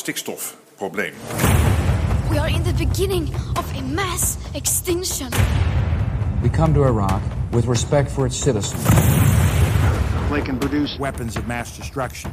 [0.00, 1.14] stikstofprobleem.
[2.30, 5.30] We are in the beginning of a mass extinction.
[6.42, 8.84] We come to Iraq with respect for its citizens.
[10.30, 12.30] They can produce Weapons of mass destruction.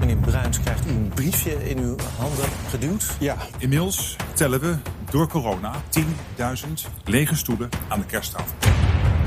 [0.00, 3.16] Meneer Bruins krijgt een briefje in uw handen geduwd.
[3.18, 4.76] Ja, inmiddels tellen we
[5.10, 6.72] door corona 10.000
[7.04, 8.54] lege stoelen aan de kersttafel.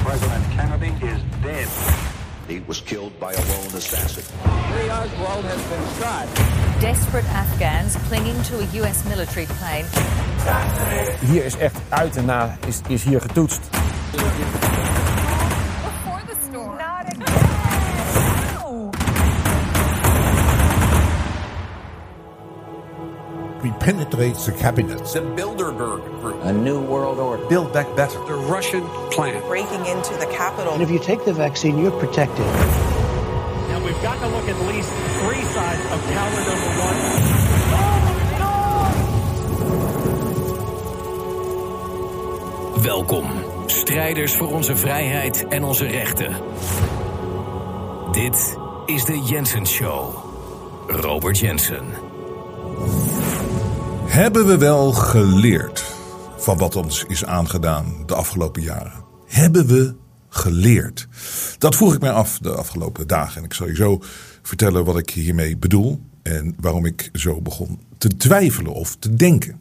[0.04, 1.68] President Kennedy is dead.
[2.48, 4.24] He was killed by a lone assassin.
[4.74, 6.67] Lee Oswald has been shot.
[6.80, 9.04] Desperate Afghans clinging to a U.S.
[9.06, 9.86] military plane.
[11.26, 13.70] Hier is echt uit en na is, is hier getoetst.
[13.70, 13.82] Before
[16.28, 16.78] the storm.
[16.78, 17.06] Not
[23.62, 24.98] We penetrate the cabinet.
[24.98, 26.44] The Bilderberg Group.
[26.44, 27.48] A new world order.
[27.48, 28.20] Build back better.
[28.26, 29.42] The Russian plan.
[29.48, 30.74] breaking into the capital.
[30.74, 32.46] And if you take the vaccine, you're protected.
[34.08, 36.98] Got to look at least three sides of counter number one.
[42.82, 43.26] Welkom,
[43.66, 46.36] strijders voor onze vrijheid en onze rechten.
[48.12, 50.16] Dit is de Jensen Show.
[50.88, 51.86] Robert Jensen.
[54.06, 55.96] Hebben we wel geleerd
[56.38, 59.04] van wat ons is aangedaan de afgelopen jaren?
[59.26, 59.96] Hebben we
[60.38, 61.08] geleerd?
[61.58, 63.38] Dat vroeg ik mij af de afgelopen dagen.
[63.38, 64.02] En ik zal je zo
[64.42, 66.02] vertellen wat ik hiermee bedoel.
[66.22, 69.60] En waarom ik zo begon te twijfelen of te denken.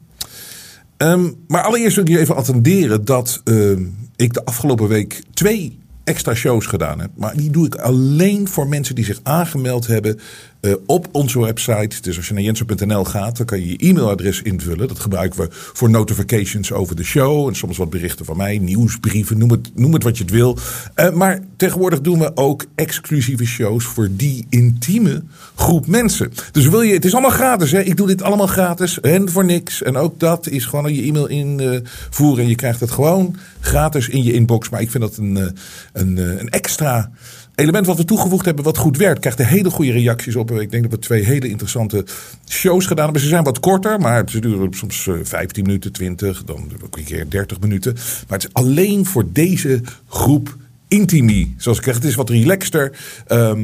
[0.97, 3.85] Ehm, maar allereerst wil ik je even attenderen dat ehm,
[4.17, 7.11] ik de afgelopen week twee extra shows gedaan heb.
[7.15, 10.19] Maar die doe ik alleen voor mensen die zich aangemeld hebben
[10.67, 12.01] eh, op onze website.
[12.01, 14.89] Dus als je naar jensen.nl gaat, dan kan je je e-mailadres invullen.
[14.89, 17.49] Dat gebruiken we voor notifications over de show.
[17.49, 20.59] En soms wat berichten van mij, nieuwsbrieven, noem het, noem het wat je het wil.
[20.95, 25.23] Eh, maar tegenwoordig doen we ook exclusieve shows voor die intieme
[25.55, 26.33] groep mensen.
[26.53, 27.81] Dus wil je, het is allemaal gratis hè.
[27.81, 29.83] Ik doe dit allemaal gratis en voor niks.
[29.83, 32.45] En ook dat is gewoon je e-mail invoeren.
[32.45, 34.69] en je krijgt het gewoon gratis in je inbox.
[34.69, 35.47] Maar ik vind dat een, eh,
[35.93, 37.11] een, een extra
[37.57, 39.21] element wat we toegevoegd hebben, wat goed werkt.
[39.21, 40.51] Krijgt er hele goede reacties op.
[40.51, 42.05] Ik denk dat we twee hele interessante
[42.49, 43.23] shows gedaan hebben.
[43.23, 47.05] Ze zijn wat korter, maar ze duren soms eh, 15 minuten, 20, dan ook een
[47.05, 47.93] keer 30 minuten.
[47.95, 50.57] Maar het is alleen voor deze groep
[50.89, 51.55] intimi.
[51.57, 52.93] Zoals ik zeg, het is wat relaxter.
[53.27, 53.61] Ehm,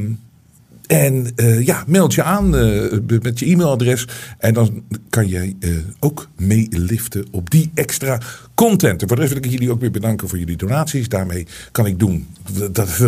[0.92, 4.08] en eh, ja, meld je aan eh, met je e-mailadres.
[4.38, 5.70] En dan kan je eh,
[6.00, 8.20] ook meeliften op die extra
[8.54, 9.02] content.
[9.02, 11.08] En voor de rest wil ik jullie ook weer bedanken voor jullie donaties.
[11.08, 12.26] Daarmee kan ik doen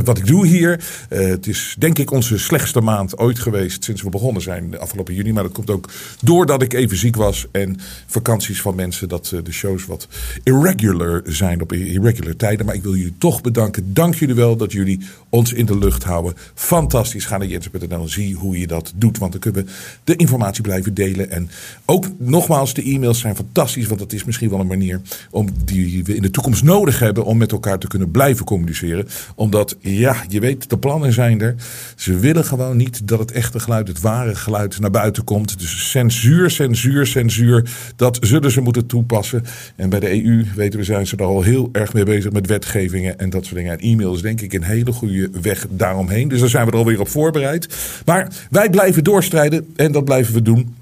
[0.05, 0.85] wat ik doe hier.
[1.09, 5.33] Het is denk ik onze slechtste maand ooit geweest sinds we begonnen zijn afgelopen juni.
[5.33, 5.89] Maar dat komt ook
[6.23, 9.09] doordat ik even ziek was en vakanties van mensen.
[9.09, 10.09] Dat de shows wat
[10.43, 12.67] irregular zijn op irregular tijden.
[12.67, 13.95] Maar ik wil jullie toch bedanken.
[13.95, 15.01] Dank jullie wel dat jullie
[15.35, 16.35] ons in de lucht houden.
[16.55, 17.25] Fantastisch.
[17.25, 19.19] Ga naar jensen.nl en zie hoe je dat doet.
[19.19, 19.71] Want dan kunnen we
[20.05, 21.31] de informatie blijven delen.
[21.31, 21.51] En
[21.85, 23.87] ook nogmaals, de e-mails zijn fantastisch.
[23.87, 25.01] Want dat is misschien wel een manier
[25.31, 29.09] om die we in de toekomst nodig hebben om met elkaar te kunnen blijven communiceren.
[29.35, 31.55] Omdat, ja, je weet, de plannen zijn er.
[31.97, 35.59] Ze willen gewoon niet dat het echte geluid, het ware geluid naar buiten komt.
[35.59, 39.45] Dus censuur, censuur, censuur, dat zullen ze moeten toepassen.
[39.77, 42.47] En bij de EU, weten we, zijn ze er al heel erg mee bezig met
[42.47, 43.73] wetgevingen en dat soort dingen.
[43.73, 46.29] En e-mail is denk ik een hele goede weg daaromheen.
[46.29, 47.77] Dus daar zijn we er alweer op voorbereid.
[48.05, 50.77] Maar wij blijven doorstrijden en dat blijven we doen.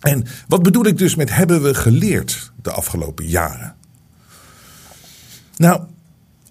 [0.00, 3.74] En wat bedoel ik dus met hebben we geleerd de afgelopen jaren?
[5.56, 5.82] Nou,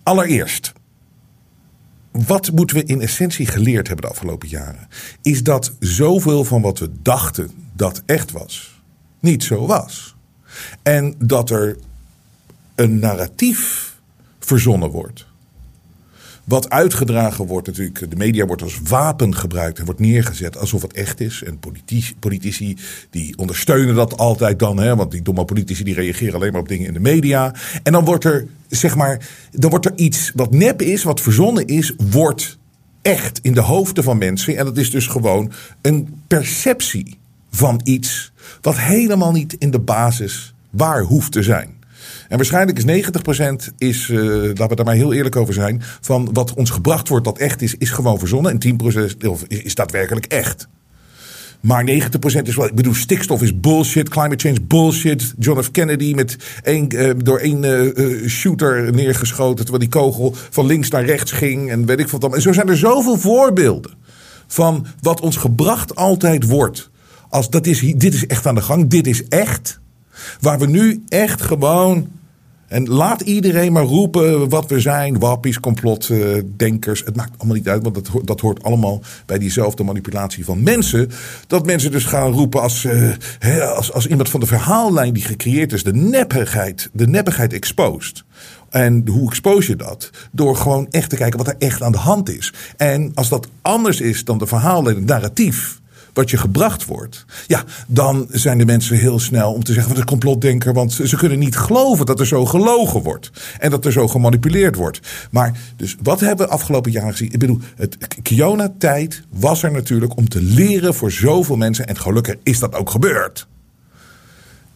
[0.03, 0.73] allereerst.
[2.11, 4.87] Wat moeten we in essentie geleerd hebben de afgelopen jaren?
[5.21, 8.81] Is dat zoveel van wat we dachten dat echt was,
[9.19, 10.15] niet zo was.
[10.83, 11.77] En dat er
[12.75, 13.93] een narratief
[14.39, 15.25] verzonnen wordt.
[16.45, 20.93] Wat uitgedragen wordt natuurlijk, de media wordt als wapen gebruikt en wordt neergezet alsof het
[20.93, 21.43] echt is.
[21.43, 22.77] En politici, politici
[23.09, 26.67] die ondersteunen dat altijd dan, hè, want die domme politici die reageren alleen maar op
[26.67, 27.53] dingen in de media.
[27.83, 31.67] En dan wordt er, zeg maar, dan wordt er iets wat nep is, wat verzonnen
[31.67, 32.57] is, wordt
[33.01, 34.57] echt in de hoofden van mensen.
[34.57, 35.51] En dat is dus gewoon
[35.81, 37.17] een perceptie
[37.51, 38.31] van iets
[38.61, 41.74] wat helemaal niet in de basis waar hoeft te zijn.
[42.27, 46.29] En waarschijnlijk is 90% is, uh, laten we daar maar heel eerlijk over zijn, van
[46.33, 48.51] wat ons gebracht wordt dat echt is, is gewoon verzonnen.
[48.51, 49.17] En 10%
[49.47, 50.67] is daadwerkelijk echt.
[51.65, 52.65] Maar 90% is wel.
[52.65, 54.09] Ik bedoel, stikstof is bullshit.
[54.09, 55.33] Climate change bullshit.
[55.39, 55.71] John F.
[55.71, 59.65] Kennedy met één, eh, door één eh, eh, shooter neergeschoten.
[59.65, 61.71] Terwijl die kogel van links naar rechts ging.
[61.71, 62.35] En weet ik wat dan.
[62.35, 63.91] En zo zijn er zoveel voorbeelden
[64.47, 66.89] van wat ons gebracht altijd wordt.
[67.29, 68.87] Als dat is, dit is echt aan de gang.
[68.89, 69.79] Dit is echt.
[70.39, 72.07] Waar we nu echt gewoon.
[72.67, 75.19] En laat iedereen maar roepen wat we zijn.
[75.19, 77.03] Wappies, complotdenkers.
[77.05, 81.09] Het maakt allemaal niet uit, want dat, dat hoort allemaal bij diezelfde manipulatie van mensen.
[81.47, 85.73] Dat mensen dus gaan roepen als, eh, als, als iemand van de verhaallijn die gecreëerd
[85.73, 85.83] is.
[85.83, 88.23] De neppigheid, de neppigheid exposed.
[88.69, 90.09] En hoe expose je dat?
[90.31, 92.53] Door gewoon echt te kijken wat er echt aan de hand is.
[92.77, 95.79] En als dat anders is dan de verhaallijn, het narratief
[96.15, 97.25] wat je gebracht wordt.
[97.47, 100.73] Ja, dan zijn de mensen heel snel om te zeggen wat een complotdenker.
[100.73, 103.31] Want ze kunnen niet geloven dat er zo gelogen wordt.
[103.59, 104.99] En dat er zo gemanipuleerd wordt.
[105.31, 107.31] Maar dus wat hebben we afgelopen jaren gezien?
[107.31, 111.87] Ik bedoel, het Kiona-tijd was er natuurlijk om te leren voor zoveel mensen.
[111.87, 113.47] En gelukkig is dat ook gebeurd.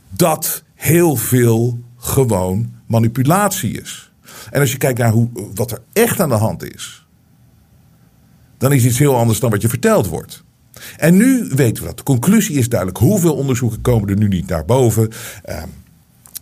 [0.10, 4.12] Dat heel veel gewoon manipulatie is.
[4.52, 7.08] En als je kijkt naar hoe, wat er echt aan de hand is.
[8.58, 10.44] Dan is iets heel anders dan wat je verteld wordt.
[10.98, 11.98] En nu weten we dat.
[11.98, 13.00] De conclusie is duidelijk.
[13.00, 15.10] Hoeveel onderzoeken komen er nu niet naar boven?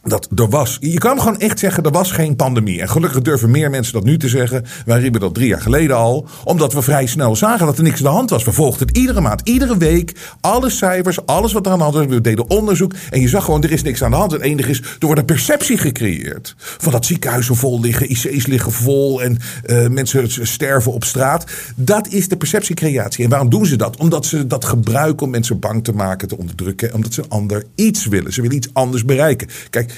[0.08, 2.82] Dat er was, je kan gewoon echt zeggen, er was geen pandemie.
[2.82, 4.66] En gelukkig durven meer mensen dat nu te zeggen.
[4.86, 6.28] Wij riepen dat drie jaar geleden al.
[6.44, 8.44] Omdat we vrij snel zagen dat er niks aan de hand was.
[8.44, 10.16] We volgden het iedere maand, iedere week.
[10.42, 12.06] Alle cijfers, alles wat er aan de hand was.
[12.06, 12.94] We deden onderzoek.
[13.10, 14.32] En je zag gewoon, er is niks aan de hand.
[14.32, 16.56] Het enige is, er wordt een perceptie gecreëerd.
[16.58, 19.24] Van dat ziekenhuizen vol liggen, IC's liggen vol.
[19.24, 21.46] En eh, mensen sterven op straat.
[21.76, 23.24] Dat is de perceptiecreatie.
[23.24, 23.98] En waarom doen ze dat?
[23.98, 26.94] Omdat ze dat gebruiken om mensen bang te maken, te onderdrukken.
[26.94, 28.34] Omdat ze ander iets willen.
[28.34, 29.48] Ze willen iets anders bereiken.
[29.70, 29.94] Kijk,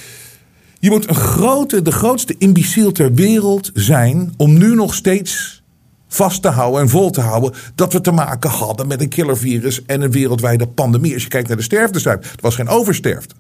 [0.79, 5.63] je moet een grote, de grootste imbeciel ter wereld zijn om nu nog steeds
[6.07, 9.85] vast te houden en vol te houden dat we te maken hadden met een killervirus
[9.85, 11.13] en een wereldwijde pandemie.
[11.13, 13.35] Als je kijkt naar de sterftecijfer, er was geen oversterfte.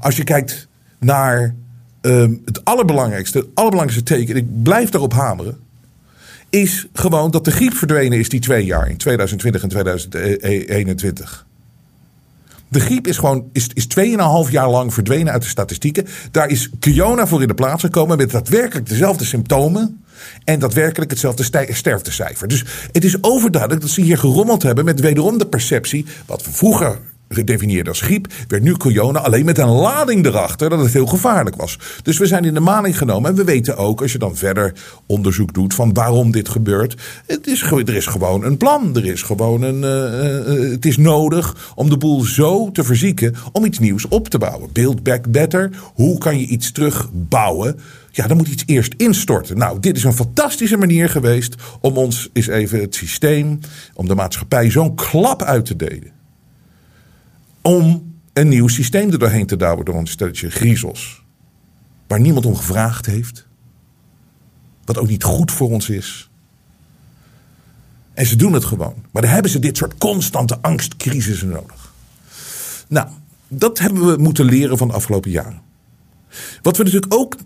[0.00, 0.68] Als je kijkt
[0.98, 1.54] naar
[2.00, 5.58] ehm, het allerbelangrijkste, het allerbelangrijkste teken, en ik blijf daarop hameren,
[6.50, 11.46] is gewoon dat de griep verdwenen is die twee jaar in 2020 en 2021.
[12.72, 13.86] De griep is gewoon is, is
[14.46, 16.06] 2,5 jaar lang verdwenen uit de statistieken.
[16.30, 20.04] Daar is Kiona voor in de plaats gekomen met daadwerkelijk dezelfde symptomen.
[20.44, 22.48] En daadwerkelijk hetzelfde sterftecijfer.
[22.48, 26.06] Dus het is overduidelijk dat ze hier gerommeld hebben met wederom de perceptie.
[26.26, 26.98] wat we vroeger
[27.34, 31.56] gedefinieerd als griep, werd nu corona alleen met een lading erachter dat het heel gevaarlijk
[31.56, 31.78] was.
[32.02, 34.72] Dus we zijn in de maling genomen en we weten ook, als je dan verder
[35.06, 36.96] onderzoek doet van waarom dit gebeurt,
[37.26, 38.96] het is, er is gewoon een plan.
[38.96, 43.34] Er is gewoon een, eh, eh, het is nodig om de boel zo te verzieken
[43.52, 44.72] om iets nieuws op te bouwen.
[44.72, 45.70] Build back better.
[45.94, 47.80] Hoe kan je iets terugbouwen?
[48.10, 49.58] Ja, dan moet iets eerst instorten.
[49.58, 53.58] Nou, dit is een fantastische manier geweest om ons eens even het systeem,
[53.94, 56.21] om de maatschappij zo'n klap uit te delen
[57.62, 61.22] om een nieuw systeem er doorheen te douwen door een stelletje griezels.
[62.06, 63.46] Waar niemand om gevraagd heeft.
[64.84, 66.30] Wat ook niet goed voor ons is.
[68.14, 68.94] En ze doen het gewoon.
[69.10, 71.92] Maar dan hebben ze dit soort constante angstcrisissen nodig.
[72.88, 73.08] Nou,
[73.48, 75.60] dat hebben we moeten leren van de afgelopen jaren.
[76.62, 77.36] Wat we natuurlijk ook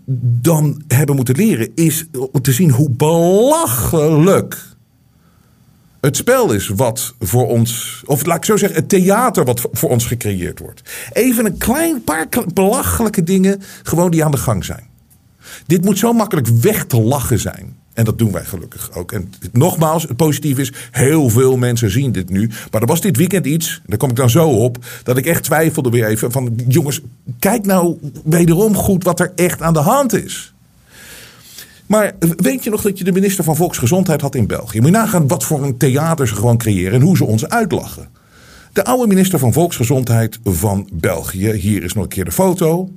[0.41, 4.76] dan hebben moeten leren is om te zien hoe belachelijk
[6.01, 9.89] het spel is wat voor ons, of laat ik zo zeggen, het theater wat voor
[9.89, 10.81] ons gecreëerd wordt.
[11.11, 14.87] Even een klein paar belachelijke dingen, gewoon die aan de gang zijn.
[15.65, 17.75] Dit moet zo makkelijk weg te lachen zijn.
[17.93, 19.11] En dat doen wij gelukkig ook.
[19.11, 22.49] En nogmaals, het positieve is, heel veel mensen zien dit nu.
[22.71, 25.43] Maar er was dit weekend iets, daar kom ik dan zo op, dat ik echt
[25.43, 27.01] twijfelde weer even van, jongens,
[27.39, 30.53] kijk nou wederom goed wat er echt aan de hand is.
[31.87, 34.77] Maar weet je nog dat je de minister van Volksgezondheid had in België?
[34.77, 38.07] Moet je nagaan wat voor een theater ze gewoon creëren en hoe ze ons uitlachen.
[38.73, 42.89] De oude minister van Volksgezondheid van België, hier is nog een keer de foto.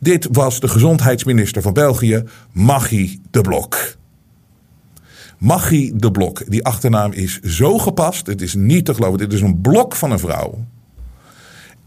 [0.00, 3.96] Dit was de gezondheidsminister van België, Maggie de Blok.
[5.38, 9.40] Maggie de Blok, die achternaam is zo gepast, het is niet te geloven, dit is
[9.40, 10.64] een blok van een vrouw.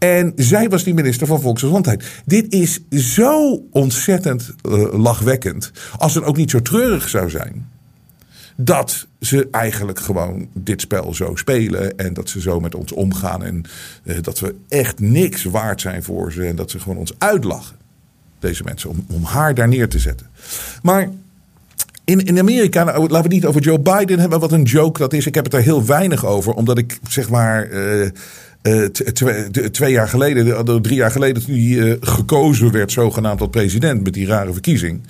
[0.02, 2.04] En zij was die minister van Volksgezondheid.
[2.24, 5.70] Dit is zo ontzettend eh, lachwekkend.
[5.98, 7.68] Als het ook niet zo treurig zou zijn.
[8.56, 11.96] Dat ze eigenlijk gewoon dit spel zo spelen.
[11.98, 13.44] En dat ze zo met ons omgaan.
[13.44, 13.64] En
[14.04, 16.46] eh, dat we echt niks waard zijn voor ze.
[16.46, 17.76] En dat ze gewoon ons uitlachen.
[18.38, 18.90] Deze mensen.
[18.90, 20.26] Om, om haar daar neer te zetten.
[20.82, 21.08] Maar
[22.04, 24.98] in, in Amerika, nou, laten we het niet over Joe Biden hebben, wat een joke
[24.98, 25.26] dat is.
[25.26, 27.70] Ik heb het er heel weinig over, omdat ik zeg maar.
[27.70, 28.10] eh,
[28.62, 33.50] Uh, twee, twee, jaar geleden, drie jaar geleden, toen hij uh, gekozen werd, zogenaamd tot
[33.50, 35.00] president met die rare verkiezing.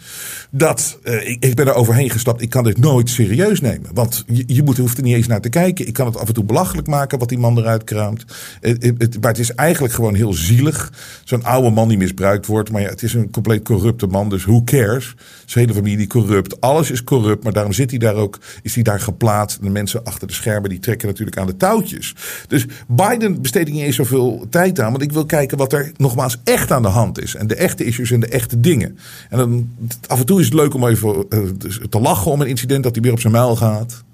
[0.50, 2.42] Dat ik, ik, ben er overheen gestapt.
[2.42, 3.90] Ik kan dit nooit serieus nemen.
[3.94, 5.86] Want je, je moet, hoeft er niet eens naar te kijken.
[5.86, 8.24] Ik kan het af en toe belachelijk maken wat die man eruit kraamt.
[8.60, 10.92] Het, maar het is eigenlijk gewoon heel zielig.
[11.24, 12.70] Zo'n oude man die misbruikt wordt.
[12.70, 14.28] Maar ja, het is een compleet corrupte man.
[14.28, 15.14] Dus who cares?
[15.44, 16.60] Zijn hele familie corrupt.
[16.60, 17.44] Alles is corrupt.
[17.44, 18.38] Maar daarom zit hij daar ook.
[18.62, 19.62] Is hij daar geplaatst.
[19.62, 22.14] De mensen achter de schermen die trekken natuurlijk aan de touwtjes.
[22.48, 24.90] Dus Biden besteed ik niet eens zoveel tijd aan.
[24.90, 27.34] Want ik wil kijken wat er nogmaals echt aan de hand is.
[27.34, 28.98] En de echte issues en de echte dingen.
[29.30, 29.70] En dan
[30.06, 31.48] af en toe is het leuk om even uh,
[31.88, 34.04] te lachen om een incident dat hij weer op zijn mijl gaat.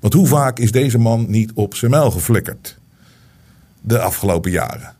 [0.00, 2.78] Want hoe vaak is deze man niet op zijn mijl geflikkerd?
[3.80, 4.96] De afgelopen jaren.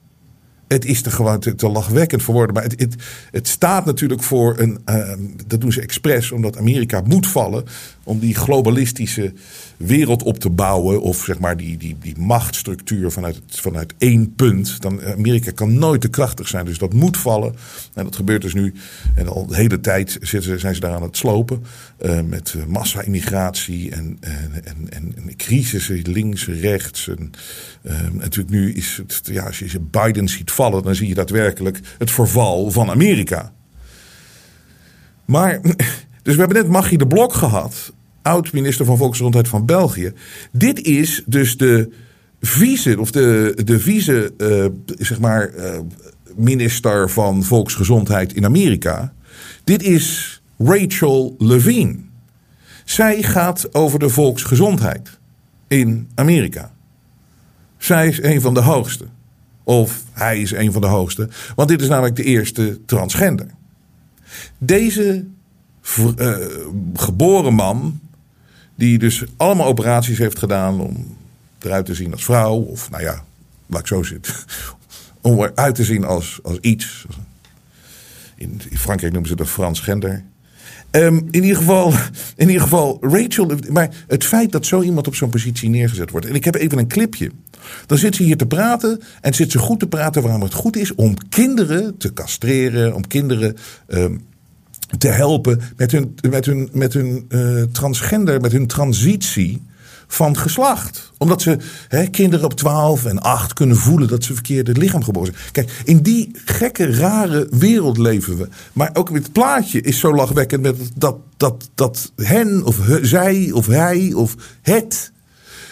[0.69, 2.53] Het is te, te, lachwekkend voor.
[2.53, 2.97] Maar het,
[3.31, 4.79] het, staat natuurlijk voor een.
[4.87, 5.13] Uh,
[5.47, 7.65] dat doen ze expres, omdat Amerika moet vallen.
[8.05, 9.33] Om die globalistische
[9.79, 11.03] wereld op te bouwen.
[11.03, 14.81] Of zeg maar die, die, die machtsstructuur vanuit, vanuit één punt.
[14.81, 16.65] Dan Amerika kan nooit te krachtig zijn.
[16.65, 17.55] Dus dat moet vallen.
[17.95, 18.75] En dat gebeurt dus nu.
[19.15, 21.65] En al de hele tijd zitten, zijn ze daar aan het slopen.
[22.03, 27.09] Uh, met massa-immigratie en, en, en, en, links, rechts.
[27.09, 27.31] En,
[27.83, 29.21] uh, natuurlijk nu is het.
[29.25, 33.53] Ja, als je Biden ziet vallen, dan zie je daadwerkelijk het verval van Amerika.
[35.25, 35.61] Maar.
[36.23, 37.93] Dus we hebben net Magie de Blok gehad
[38.29, 40.13] oud-minister van Volksgezondheid van België.
[40.53, 41.93] Dit is dus de
[42.41, 44.67] vice, of de, de vice, uh,
[44.99, 45.79] zeg maar, uh,
[46.37, 49.13] minister van Volksgezondheid in Amerika.
[49.65, 51.97] Dit is Rachel Levine.
[52.85, 55.19] Zij gaat over de volksgezondheid
[55.69, 56.73] in Amerika.
[57.79, 59.05] Zij is een van de hoogste.
[59.65, 61.29] Of hij is een van de hoogste.
[61.55, 63.47] Want dit is namelijk de eerste transgender.
[64.59, 65.25] Deze
[65.99, 66.37] uh,
[66.95, 68.01] geboren man
[68.79, 71.17] die dus allemaal operaties heeft gedaan om
[71.59, 72.55] eruit te zien als vrouw.
[72.55, 73.25] Of nou ja,
[73.67, 74.35] laat ik zo zitten.
[75.21, 77.07] Om eruit te zien als, als iets.
[78.37, 80.25] In, Frankrijk noemen ze dat Frans gender.
[80.91, 81.93] Um, in, ieder geval,
[82.37, 83.51] in ieder geval, Rachel.
[83.71, 86.27] Maar het feit dat zo iemand op zo'n positie neergezet wordt.
[86.27, 87.31] En ik heb even een clipje.
[87.87, 89.01] Dan zit ze hier te praten.
[89.21, 92.95] En zit ze goed te praten waarom het goed is om kinderen te castreren.
[92.95, 93.57] Om kinderen
[93.89, 94.27] um,
[94.99, 99.63] te helpen met hun, met hun, met hun uh, transgender, met hun transitie
[100.07, 101.13] van geslacht.
[101.19, 101.57] Omdat ze
[101.89, 105.53] hè, kinderen op 12 en 8 kunnen voelen dat ze verkeerde lichaam geboren zijn.
[105.53, 108.49] Kijk, in die gekke, rare wereld leven we.
[108.73, 113.67] Maar ook het plaatje is zo lachwekkend met dat, dat, dat hen of zij of
[113.67, 115.13] hij of het.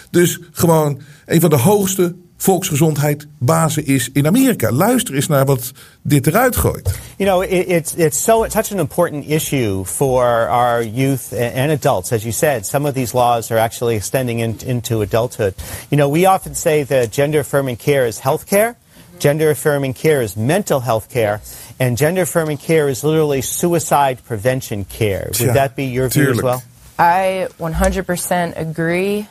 [0.09, 4.71] Dus gewoon een van de hoogste volksgezondheid basis is in Amerika.
[4.71, 6.99] Luister eens naar wat dit eruit gooit.
[7.17, 11.71] You know, it, it's it's so it's such an important issue for our youth and
[11.71, 12.11] adults.
[12.11, 15.53] As you said, some of these laws are actually extending in, into adulthood.
[15.89, 18.75] You know, we often say that gender affirming care is health care.
[19.19, 21.41] Gender affirming care is mental health care.
[21.79, 25.29] And gender affirming care is literally suicide prevention care.
[25.39, 26.37] Would that be your view tuurlijk.
[26.37, 26.63] as well?
[26.99, 29.27] I 100% agree.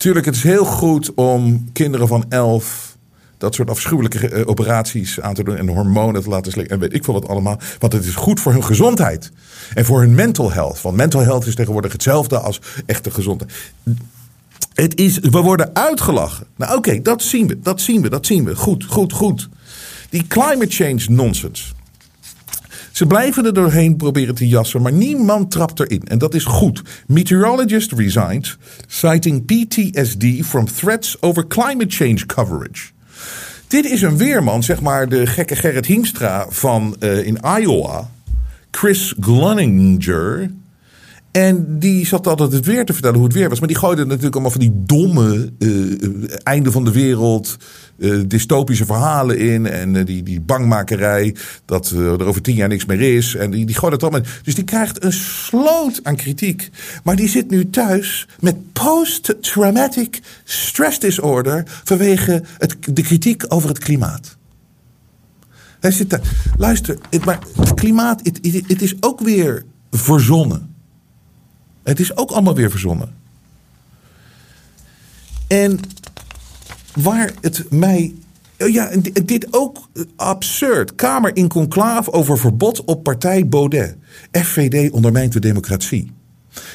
[0.00, 2.96] Tuurlijk, het is heel goed om kinderen van 11
[3.38, 6.94] dat soort afschuwelijke eh, operaties aan te doen en hormonen te laten slikken en weet
[6.94, 7.58] ik veel wat allemaal.
[7.78, 9.30] Want het is goed voor hun gezondheid
[9.74, 10.82] en voor hun mental health.
[10.82, 13.52] Want mental health is tegenwoordig hetzelfde als echte gezondheid.
[14.74, 16.46] Het is, we worden uitgelachen.
[16.56, 18.56] Nou oké, dat zien we, dat zien we, dat zien we.
[18.56, 19.48] Goed, goed, goed.
[20.10, 21.64] Die climate change nonsense.
[23.00, 26.02] Ze blijven er doorheen proberen te jassen, maar niemand trapt erin.
[26.04, 26.82] En dat is goed.
[27.06, 32.90] Meteorologist resigned, citing PTSD from threats over climate change coverage.
[33.66, 38.10] Dit is een weerman, zeg maar de gekke Gerrit Hiemstra van uh, in Iowa.
[38.70, 40.50] Chris Glunninger.
[41.30, 43.58] En die zat altijd het weer te vertellen hoe het weer was.
[43.58, 47.56] Maar die gooide natuurlijk allemaal van die domme uh, einde van de wereld,
[48.00, 49.66] uh, dystopische verhalen in.
[49.66, 53.34] En uh, die, die bangmakerij dat er over tien jaar niks meer is.
[53.34, 54.30] En die, die gooide het allemaal.
[54.42, 56.70] Dus die krijgt een sloot aan kritiek.
[57.04, 63.78] Maar die zit nu thuis met post-traumatic stress disorder vanwege het, de kritiek over het
[63.78, 64.36] klimaat.
[65.80, 66.20] Hij zit daar.
[66.56, 70.74] Luister, het, maar het klimaat, het, het, het is ook weer verzonnen.
[71.82, 73.14] Het is ook allemaal weer verzonnen.
[75.46, 75.80] En
[76.94, 78.14] waar het mij.
[78.56, 78.90] Ja,
[79.24, 80.94] dit ook absurd.
[80.94, 83.96] Kamer in conclave over verbod op partij Baudet.
[84.32, 86.12] FVD ondermijnt de democratie.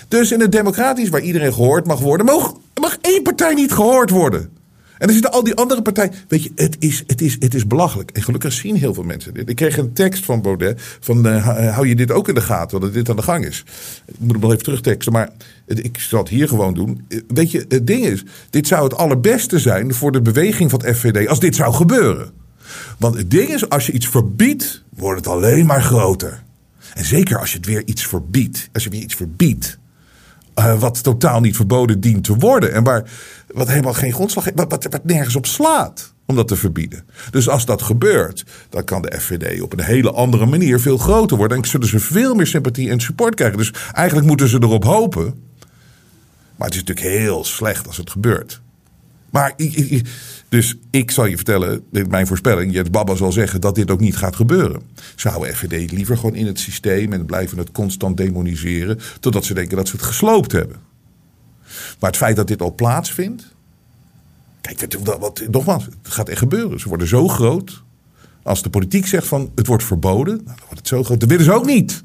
[0.08, 4.10] Dus in het democratisch, waar iedereen gehoord mag worden, mag, mag één partij niet gehoord
[4.10, 4.55] worden.
[4.98, 6.14] En er zitten al die andere partijen.
[6.28, 8.12] Weet je, het is, het is, het is belachelijk.
[8.12, 9.50] En gelukkig zien heel veel mensen dit.
[9.50, 10.82] Ik kreeg een tekst van Baudet.
[11.00, 13.46] Van eh, hou- hou je dit ook in de gaten, dat dit aan de gang
[13.46, 13.64] is.
[14.06, 15.14] Ik moet hem nog even terugteksten.
[15.14, 15.30] Maar
[15.66, 17.06] ik zal het hier gewoon doen.
[17.10, 18.24] Eh, Weet je, het ding is.
[18.50, 21.28] Dit zou het allerbeste zijn voor de beweging van het FVD.
[21.28, 22.32] Als dit zou gebeuren.
[23.00, 26.44] Want het ding is, als je iets verbiedt, wordt het alleen maar groter.
[26.94, 28.70] En zeker als je het weer iets verbiedt.
[28.74, 29.78] Als je weer iets verbiedt.
[30.56, 32.74] Eh, wat totaal niet verboden dient te worden.
[32.74, 33.10] En waar,
[33.48, 34.58] wat helemaal geen grondslag heeft.
[34.58, 36.14] Wat, wat, wat nergens op slaat.
[36.28, 37.06] Om dat te verbieden.
[37.32, 41.38] Dus als dat gebeurt, dan kan de FVD op een hele andere manier veel groter
[41.38, 41.58] worden.
[41.58, 43.58] En zullen ze veel meer sympathie en support krijgen.
[43.58, 45.24] Dus eigenlijk moeten ze erop hopen.
[46.56, 48.62] Maar het is natuurlijk heel slecht als het gebeurt.
[49.30, 49.54] Maar
[50.56, 52.74] dus ik zal je vertellen, mijn voorspelling.
[52.74, 54.82] Jets Baba zal zeggen dat dit ook niet gaat gebeuren.
[55.16, 59.00] Ze houden FVD liever gewoon in het systeem en blijven het constant demoniseren.
[59.20, 60.78] Totdat ze denken dat ze het gesloopt hebben.
[62.00, 63.54] Maar het feit dat dit al plaatsvindt.
[64.62, 66.80] Kijk, wat- nogmaals, het gaat echt gebeuren.
[66.80, 67.84] Ze worden zo groot.
[68.44, 71.20] Als de politiek zegt van het wordt verboden, nou, dan wordt het zo groot.
[71.20, 72.04] Dat willen ze ook niet.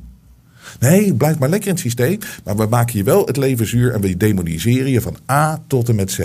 [0.79, 2.19] Nee, blijf maar lekker in het systeem.
[2.45, 5.89] Maar we maken je wel het leven zuur en we demoniseren je van A tot
[5.89, 6.21] en met Z.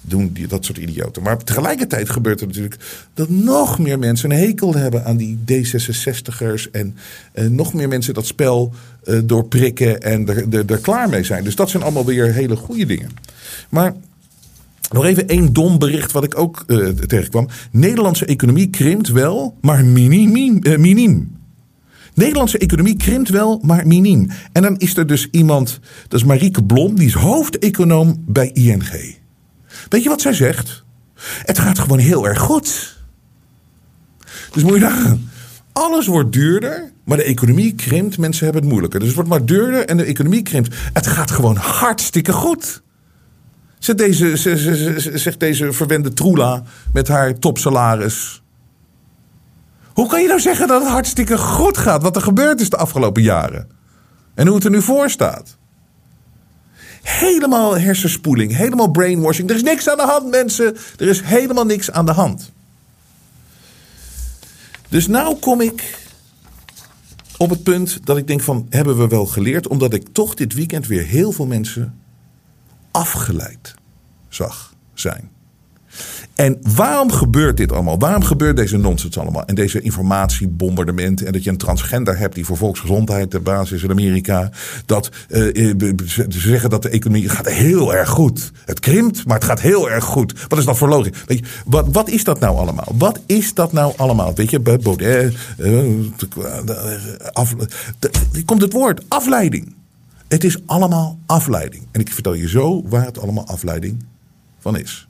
[0.00, 1.22] Doen die, dat soort idioten.
[1.22, 2.76] Maar tegelijkertijd gebeurt er natuurlijk
[3.14, 6.70] dat nog meer mensen een hekel hebben aan die D66'ers.
[6.72, 6.96] En
[7.32, 8.72] eh, nog meer mensen dat spel
[9.04, 11.44] eh, doorprikken en er, er, klaar mee zijn.
[11.44, 13.10] Dus dat zijn allemaal weer hele goede dingen.
[13.68, 13.94] Maar
[14.92, 17.48] nog even één dom bericht wat ik ook eh, tegenkwam.
[17.70, 20.62] Nederlandse economie krimpt wel, maar miniem.
[20.62, 21.38] eh, miniem.
[22.20, 24.30] Nederlandse economie krimpt wel, maar miniem.
[24.52, 29.18] En dan is er dus iemand, dat is Marieke Blom, die is hoofdeconoom bij ING.
[29.88, 30.84] Weet je wat zij zegt?
[31.44, 32.98] Het gaat gewoon heel erg goed.
[34.52, 35.30] Dus moet je nagaan.
[35.72, 38.18] Alles wordt duurder, maar de economie krimpt.
[38.18, 38.98] Mensen hebben het moeilijker.
[38.98, 40.74] Dus het wordt maar duurder en de economie krimpt.
[40.92, 42.82] Het gaat gewoon hartstikke goed.
[43.78, 44.36] Zegt deze,
[45.18, 46.62] zegt deze verwende Troela
[46.92, 48.42] met haar topsalaris.
[50.00, 52.02] Hoe kan je nou zeggen dat het hartstikke goed gaat?
[52.02, 53.70] Wat er gebeurd is de afgelopen jaren.
[54.34, 55.56] En hoe het er nu voor staat.
[57.02, 59.50] Helemaal hersenspoeling, helemaal brainwashing.
[59.50, 60.76] Er is niks aan de hand, mensen.
[60.98, 62.52] Er is helemaal niks aan de hand.
[64.88, 65.98] Dus nou kom ik
[67.36, 69.68] op het punt dat ik denk van, hebben we wel geleerd?
[69.68, 72.00] Omdat ik toch dit weekend weer heel veel mensen
[72.90, 73.74] afgeleid
[74.28, 75.30] zag zijn.
[76.40, 77.98] En waarom gebeurt dit allemaal?
[77.98, 79.44] Waarom gebeurt deze nonsens allemaal?
[79.44, 81.22] En deze informatiebombardement.
[81.22, 84.50] En dat je een transgender hebt die voor volksgezondheid de basis is in Amerika.
[84.86, 88.52] Dat eh, eh, ze zeggen dat de economie gaat heel erg goed.
[88.64, 90.46] Het krimpt, maar het gaat heel erg goed.
[90.48, 91.18] Wat is dat voor logica?
[91.26, 92.88] Weet je, wat, wat is dat nou allemaal?
[92.98, 94.34] Wat is dat nou allemaal?
[94.34, 95.36] Weet je, Baudet.
[98.32, 99.74] hier komt het woord afleiding.
[100.28, 101.86] Het is allemaal afleiding.
[101.90, 104.04] En ik vertel je zo waar het allemaal afleiding
[104.58, 105.08] van is.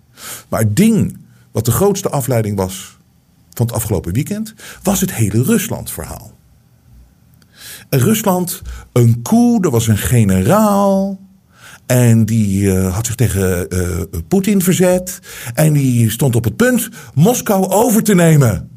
[0.48, 1.18] Maar het ding
[1.50, 2.98] wat de grootste afleiding was
[3.54, 6.38] van het afgelopen weekend, was het hele Rusland-verhaal.
[7.88, 11.20] En Rusland, een coup, er was een generaal.
[11.86, 15.18] En die eh, had zich tegen eh, Poetin verzet.
[15.54, 18.68] En die stond op het punt Moskou over te nemen.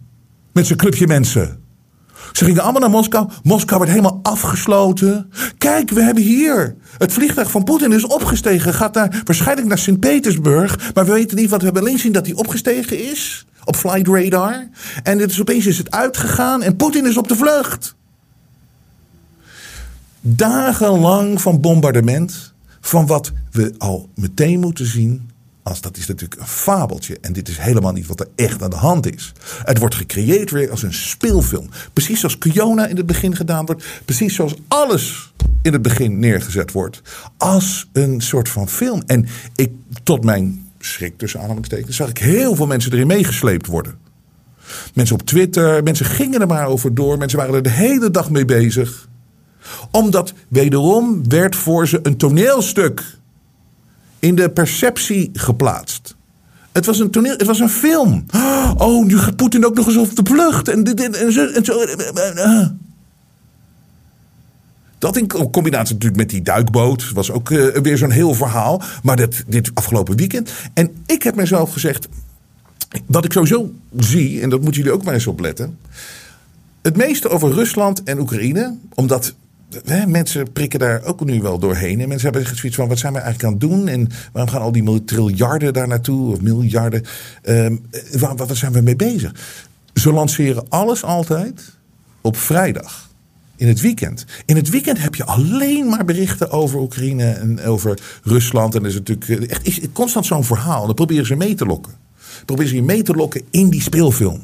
[0.51, 1.62] Met zijn clubje mensen.
[2.33, 3.29] Ze gingen allemaal naar Moskou.
[3.43, 5.31] Moskou werd helemaal afgesloten.
[5.57, 6.75] Kijk, we hebben hier.
[6.97, 8.73] Het vliegtuig van Poetin is opgestegen.
[8.73, 10.93] Gaat naar, waarschijnlijk naar Sint-Petersburg.
[10.93, 13.45] Maar we weten niet, want we hebben alleen zien dat hij opgestegen is.
[13.65, 14.67] Op flight radar.
[15.03, 16.61] En is, opeens is het uitgegaan.
[16.61, 17.95] En Poetin is op de vlucht.
[20.21, 22.53] Dagenlang van bombardement.
[22.81, 25.29] Van wat we al meteen moeten zien
[25.63, 27.17] als dat is natuurlijk een fabeltje.
[27.21, 29.31] En dit is helemaal niet wat er echt aan de hand is.
[29.63, 31.69] Het wordt gecreëerd weer als een speelfilm.
[31.93, 33.85] Precies zoals Kiona in het begin gedaan wordt.
[34.05, 37.01] Precies zoals alles in het begin neergezet wordt.
[37.37, 39.03] Als een soort van film.
[39.05, 39.71] En ik,
[40.03, 43.95] tot mijn schrik tussen aanhalingstekens, zag ik heel veel mensen erin meegesleept worden.
[44.93, 47.17] Mensen op Twitter, mensen gingen er maar over door.
[47.17, 49.07] Mensen waren er de hele dag mee bezig.
[49.91, 53.03] Omdat wederom werd voor ze een toneelstuk
[54.23, 56.15] in de perceptie geplaatst.
[56.71, 58.25] Het was een toneel, het was een film.
[58.77, 60.67] Oh, nu gaat Poetin ook nog eens op de vlucht.
[60.67, 61.47] En, dit, en, zo.
[61.47, 61.85] En zo.
[64.97, 68.81] Dat in combinatie natuurlijk met die duikboot was ook uh, weer zo'n heel verhaal.
[69.03, 69.15] Maar
[69.47, 70.51] dit afgelopen weekend.
[70.73, 72.07] En ik heb mezelf gezegd.
[73.05, 75.77] Wat ik sowieso zie, en dat moeten jullie ook maar eens opletten.
[76.81, 79.33] Het meeste over Rusland en Oekraïne, omdat
[80.07, 82.01] Mensen prikken daar ook nu wel doorheen.
[82.01, 83.87] En mensen hebben zoiets van: wat zijn we eigenlijk aan het doen?
[83.87, 86.31] En waarom gaan al die triljarden daar naartoe?
[86.31, 87.03] Of miljarden?
[87.43, 89.31] Um, waar, waar zijn we mee bezig?
[89.93, 91.77] Ze lanceren alles altijd
[92.21, 93.11] op vrijdag.
[93.55, 94.25] In het weekend.
[94.45, 98.75] In het weekend heb je alleen maar berichten over Oekraïne en over Rusland.
[98.75, 100.85] En is natuurlijk echt is constant zo'n verhaal.
[100.85, 101.93] Dan proberen ze mee te lokken.
[102.45, 104.43] Proberen ze je mee te lokken in die speelfilm.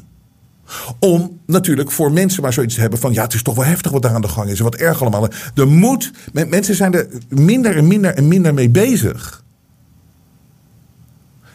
[0.98, 3.12] Om natuurlijk voor mensen maar zoiets te hebben van...
[3.12, 4.58] ja, het is toch wel heftig wat daar aan de gang is.
[4.58, 5.28] En wat erg allemaal.
[5.54, 6.12] Er moet...
[6.32, 9.44] Mensen zijn er minder en minder en minder mee bezig.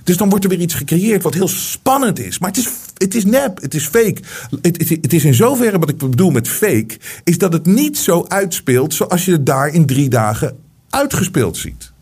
[0.04, 2.40] Dus dan wordt er weer iets gecreëerd wat heel spannend is.
[2.40, 4.18] Maar het is, het is nep, het is fake.
[4.62, 6.98] Het, het, het is in zoverre wat ik bedoel met fake...
[7.24, 10.58] is dat het niet zo uitspeelt zoals je het daar in drie dagen
[10.90, 11.94] uitgespeeld ziet.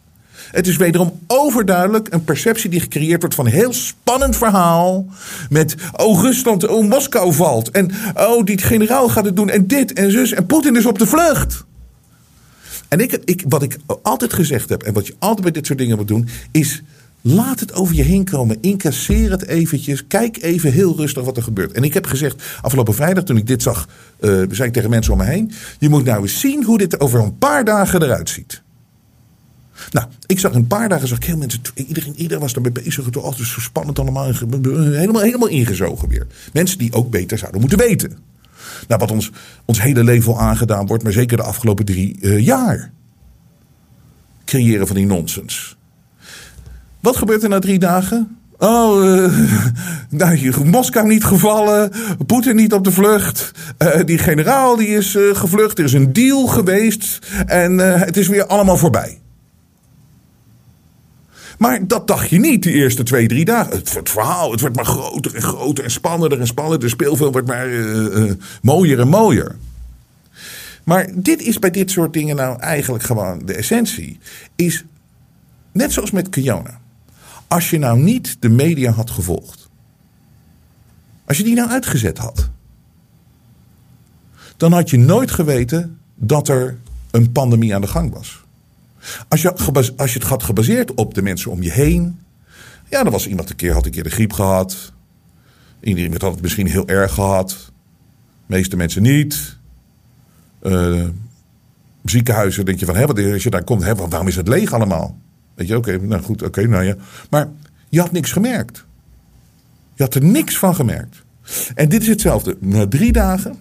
[0.54, 5.06] Het is wederom overduidelijk een perceptie die gecreëerd wordt van een heel spannend verhaal.
[5.50, 7.72] Met, oh Rusland, oh Moskou valt.
[7.72, 9.50] En oh, die generaal gaat het doen.
[9.50, 10.32] En dit en zus.
[10.32, 11.66] En Poetin is op de vlucht.
[12.88, 15.80] En ik, ik, wat ik altijd gezegd heb en wat je altijd bij dit soort
[15.80, 16.84] dingen moet doen, is
[17.22, 18.58] laat het over je heen komen.
[18.62, 20.08] Incasseer het eventjes.
[20.08, 21.72] Kijk even heel rustig wat er gebeurt.
[21.72, 23.88] En ik heb gezegd, afgelopen vrijdag toen ik dit zag,
[24.20, 25.52] uh, zei ik tegen mensen om me heen.
[25.80, 28.62] Je moet nou eens zien hoe dit er over een paar dagen eruit ziet.
[29.92, 33.06] Nou, ik zag een paar dagen, zag ik heel mensen, iedereen, iedereen was daarmee bezig.
[33.06, 34.26] Het was zo spannend allemaal.
[34.26, 36.28] Helemaal, helemaal ingezogen weer.
[36.54, 38.18] Mensen die ook beter zouden moeten weten.
[38.88, 39.32] Nou, wat ons,
[39.66, 42.92] ons hele leven al aangedaan wordt, maar zeker de afgelopen drie uh, jaar.
[44.46, 45.78] Creëren van die nonsens.
[47.00, 48.38] Wat gebeurt er na drie dagen?
[48.58, 49.38] Oh, uh,
[50.10, 51.92] nou, Moskou niet gevallen.
[52.26, 53.52] Poetin niet op de vlucht.
[53.78, 55.78] Uh, die generaal die is gevlucht.
[55.78, 57.20] Er is een deal geweest.
[57.46, 59.22] En het is weer allemaal voorbij.
[61.64, 63.78] Maar dat dacht je niet de eerste twee, drie dagen.
[63.78, 66.80] Het, verhaal, het wordt maar groter en groter en spannender en spannender.
[66.80, 69.56] De speelfilm wordt maar uh, uh, mooier en mooier.
[70.84, 74.20] Maar dit is bij dit soort dingen nou eigenlijk gewoon de essentie.
[74.56, 74.84] Is
[75.72, 76.80] net zoals met Kiona.
[77.48, 79.70] Als je nou niet de media had gevolgd.
[81.26, 82.50] Als je die nou uitgezet had.
[84.58, 86.78] Dan had je nooit geweten dat er
[87.12, 88.43] een pandemie aan de gang was.
[89.28, 89.54] Als je,
[89.98, 92.20] als je het had gebaseerd op de mensen om je heen.
[92.90, 94.94] Ja, dan was iemand een keer, had een keer de griep gehad.
[95.82, 97.50] Iedereen had het misschien heel erg gehad.
[98.48, 99.58] De meeste mensen niet.
[100.62, 101.08] Uh,
[102.04, 104.74] ziekenhuizen denk je van, hè, wat, als je daar komt, hè, waarom is het leeg
[104.74, 105.18] allemaal?
[105.56, 106.96] Weet je, oké, nou goed, oké, nou ja.
[107.30, 107.50] Maar
[107.90, 108.86] je had niks gemerkt.
[109.94, 111.24] Je had er niks van gemerkt.
[111.76, 112.58] En dit is hetzelfde.
[112.60, 113.58] Na drie dagen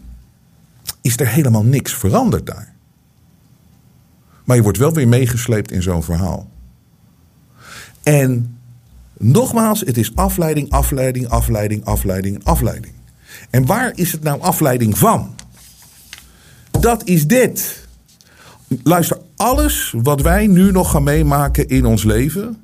[1.01, 2.72] is er helemaal niks veranderd daar.
[4.45, 6.51] Maar je wordt wel weer meegesleept in zo'n verhaal.
[8.03, 8.59] En
[9.19, 12.95] nogmaals, het is afleiding, afleiding, afleiding, afleiding, afleiding.
[13.51, 15.35] En waar is het nou afleiding van?
[16.71, 17.87] Dat is dit.
[18.83, 22.57] Luister, alles wat wij nu nog gaan meemaken in ons leven,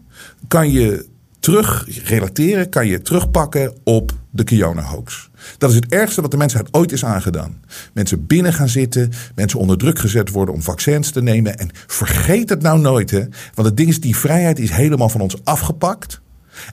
[0.48, 1.06] kan je
[1.48, 5.30] terug relateren, kan je terugpakken op de Kiona-hoax.
[5.58, 7.60] Dat is het ergste wat de mensheid ooit is aangedaan.
[7.92, 11.58] Mensen binnen gaan zitten, mensen onder druk gezet worden om vaccins te nemen.
[11.58, 13.24] En vergeet het nou nooit, hè?
[13.54, 16.20] Want het ding is, die vrijheid is helemaal van ons afgepakt.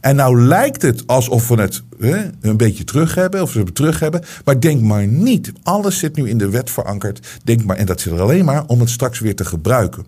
[0.01, 3.75] En nou lijkt het alsof we het hè, een beetje terug hebben, of we het
[3.75, 4.23] terug hebben.
[4.45, 7.27] Maar denk maar niet, alles zit nu in de wet verankerd.
[7.43, 10.05] Denk maar, en dat zit er alleen maar om het straks weer te gebruiken.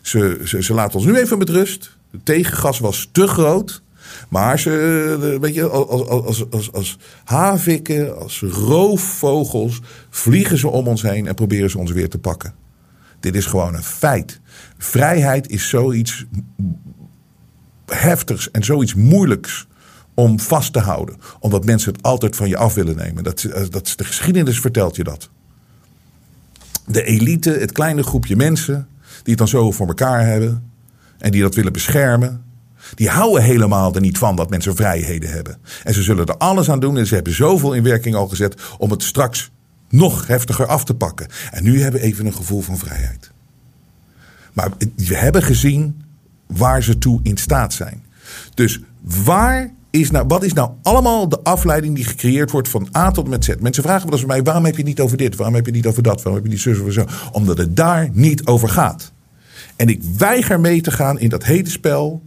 [0.00, 1.96] Ze, ze, ze laten ons nu even met rust.
[2.10, 3.84] Het tegengas was te groot.
[4.28, 11.02] Maar ze, weet je, als, als, als, als havikken, als roofvogels, vliegen ze om ons
[11.02, 12.54] heen en proberen ze ons weer te pakken.
[13.20, 14.40] Dit is gewoon een feit.
[14.78, 16.26] Vrijheid is zoiets
[17.86, 19.66] heftigs en zoiets moeilijks
[20.14, 21.16] om vast te houden.
[21.40, 23.24] Omdat mensen het altijd van je af willen nemen.
[23.24, 25.30] Dat, dat, de geschiedenis vertelt je dat.
[26.86, 30.70] De elite, het kleine groepje mensen die het dan zo voor elkaar hebben
[31.18, 32.44] en die dat willen beschermen.
[32.94, 35.58] Die houden helemaal er niet van dat mensen vrijheden hebben.
[35.84, 38.62] En ze zullen er alles aan doen en ze hebben zoveel in werking al gezet
[38.78, 39.50] om het straks
[39.88, 41.26] nog heftiger af te pakken.
[41.50, 43.30] En nu hebben we even een gevoel van vrijheid.
[44.52, 46.02] Maar we hebben gezien
[46.46, 48.04] waar ze toe in staat zijn.
[48.54, 48.80] Dus
[49.24, 53.28] waar is nou, wat is nou allemaal de afleiding die gecreëerd wordt van A tot
[53.28, 53.54] met Z?
[53.60, 55.36] Mensen vragen wel eens mij, waarom heb je niet over dit?
[55.36, 56.22] Waarom heb je niet over dat?
[56.22, 57.04] Waarom heb je niet zus of zo?
[57.32, 59.12] Omdat het daar niet over gaat.
[59.76, 62.22] En ik weiger mee te gaan in dat hete spel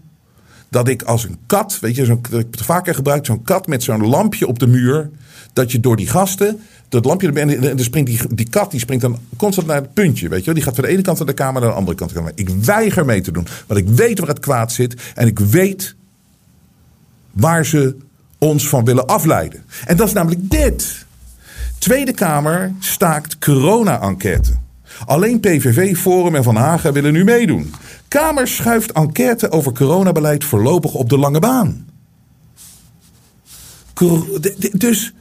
[0.69, 3.67] dat ik als een kat, weet je, zo, ik heb het vaker gebruikt, zo'n kat
[3.67, 5.09] met zo'n lampje op de muur,
[5.53, 9.03] dat je door die gasten, dat lampje, en dan springt die, die kat, die springt
[9.03, 11.33] dan constant naar het puntje, weet je Die gaat van de ene kant van de
[11.33, 12.53] kamer naar de andere kant van de kamer.
[12.53, 15.95] Ik weiger mee te doen, want ik weet waar het kwaad zit en ik weet
[17.31, 17.95] waar ze
[18.37, 19.63] ons van willen afleiden.
[19.85, 21.05] En dat is namelijk dit.
[21.77, 24.51] Tweede Kamer staakt corona-enquête.
[25.05, 27.73] Alleen PVV, Forum en Van Hagen willen nu meedoen.
[28.09, 31.87] Kamer schuift enquête over coronabeleid voorlopig op de lange baan.
[34.71, 35.13] Dus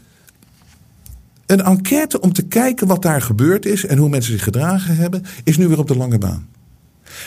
[1.46, 5.24] een enquête om te kijken wat daar gebeurd is en hoe mensen zich gedragen hebben,
[5.44, 6.48] is nu weer op de lange baan.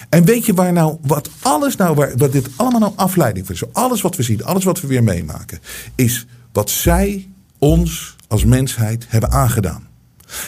[0.10, 3.56] En weet je waar nou, wat alles nou, waar, wat dit allemaal nou afleiding van
[3.56, 5.60] is, alles wat we zien, alles wat we weer meemaken,
[5.96, 9.88] is wat zij ons als mensheid hebben aangedaan.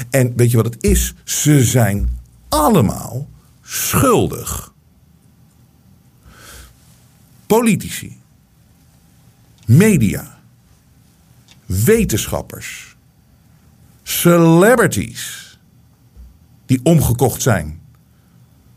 [0.09, 1.13] En weet je wat het is?
[1.23, 3.27] Ze zijn allemaal
[3.61, 4.72] schuldig.
[7.53, 8.17] Politici,
[9.65, 10.39] media,
[11.65, 12.95] wetenschappers,
[14.03, 15.57] celebrities
[16.65, 17.79] die omgekocht zijn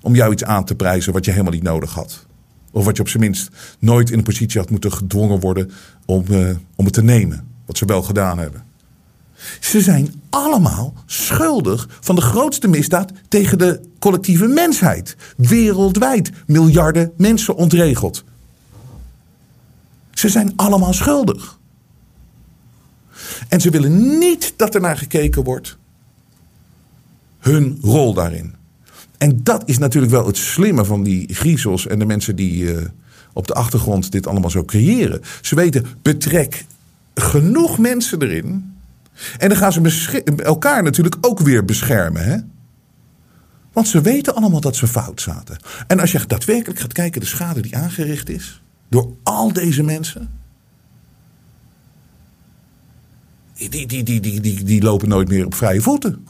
[0.03, 2.27] om jou iets aan te prijzen wat je helemaal niet nodig had.
[2.71, 5.71] Of wat je op zijn minst nooit in een positie had moeten gedwongen worden
[6.05, 7.49] om, uh, om het te nemen.
[7.67, 8.65] Wat ze wel gedaan hebben.
[9.61, 15.17] Ze zijn allemaal schuldig van de grootste misdaad tegen de collectieve mensheid.
[15.37, 18.25] Wereldwijd miljarden mensen ontregeld.
[20.19, 21.59] Ze zijn allemaal schuldig.
[23.49, 25.77] En ze willen niet dat er naar gekeken wordt.
[27.39, 28.55] Hun rol daarin.
[29.19, 32.81] En dat is natuurlijk wel het slimme van die griezels en de mensen die uh,
[33.33, 35.21] op de achtergrond dit allemaal zo creëren.
[35.41, 36.65] Ze weten, betrek
[37.15, 38.75] genoeg mensen erin.
[39.39, 42.25] En dan gaan ze elkaar natuurlijk ook weer beschermen.
[42.25, 42.37] Hè?
[43.73, 45.57] Want ze weten allemaal dat ze fout zaten.
[45.87, 50.31] En als je daadwerkelijk gaat kijken, de schade die aangericht is door al deze mensen.
[53.55, 56.27] Die, die, die, die, die, die lopen nooit meer op vrije voeten.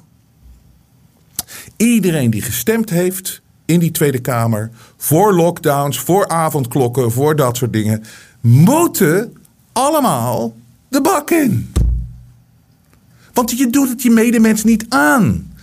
[1.76, 7.72] Iedereen die gestemd heeft in die Tweede Kamer voor lockdowns, voor avondklokken, voor dat soort
[7.72, 8.04] dingen,
[8.40, 9.36] moeten
[9.72, 10.56] allemaal
[10.88, 11.72] de bak in.
[13.32, 15.54] Want je doet het je medemens niet aan.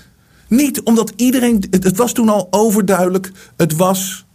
[0.47, 1.63] Niet omdat iedereen.
[1.69, 3.31] Het was toen al overduidelijk.
[3.57, 4.25] Het was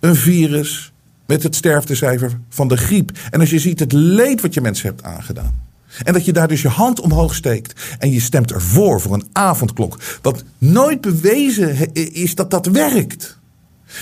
[0.00, 0.92] een virus
[1.28, 3.18] met het sterftecijfer van de griep.
[3.30, 5.66] En als je ziet het leed wat je mensen hebt aangedaan.
[6.04, 9.28] En dat je daar dus je hand omhoog steekt en je stemt ervoor voor een
[9.32, 9.98] avondklok.
[10.22, 13.38] Wat nooit bewezen is dat dat werkt.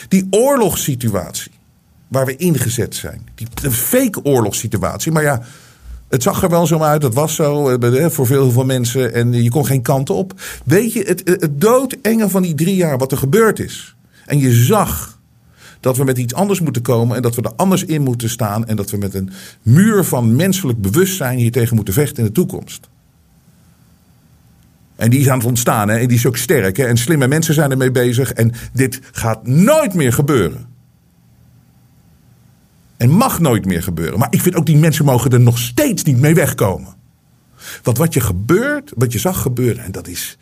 [0.08, 1.52] Die oorlogssituatie
[2.08, 3.28] waar we ingezet zijn.
[3.34, 5.12] Die fake oorlogssituatie.
[5.12, 5.42] Maar ja,
[6.08, 9.32] het zag er wel zo uit, dat was zo eh, voor veel, veel mensen en
[9.32, 10.40] je kon geen kant op.
[10.64, 13.96] Weet je, het, het doodenge van die drie jaar wat er gebeurd is.
[14.26, 15.15] En je zag
[15.80, 18.66] dat we met iets anders moeten komen en dat we er anders in moeten staan
[18.66, 19.30] en dat we met een
[19.62, 22.88] muur van menselijk bewustzijn hier tegen moeten vechten in de toekomst.
[24.96, 25.96] En die is aan het ontstaan hè?
[25.98, 26.76] en die is ook sterk.
[26.76, 26.84] Hè?
[26.84, 30.66] En slimme mensen zijn ermee bezig en dit gaat nooit meer gebeuren.
[32.96, 34.18] En mag nooit meer gebeuren.
[34.18, 36.94] Maar ik vind ook die mensen mogen er nog steeds niet mee wegkomen.
[37.82, 40.38] Want wat je gebeurt, wat je zag gebeuren, en dat is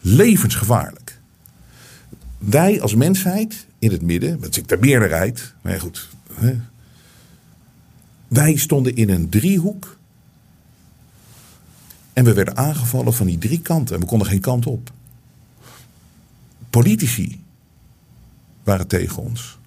[0.00, 1.20] levensgevaarlijk.
[2.44, 6.08] Wij als mensheid in het midden, dat is de meerderheid, maar goed.
[6.32, 6.60] Hè,
[8.28, 9.96] wij stonden in een driehoek.
[12.12, 13.94] En we werden aangevallen van die drie kanten.
[13.94, 14.92] En we konden geen kant op.
[16.70, 17.44] Politici
[18.62, 19.58] waren tegen ons.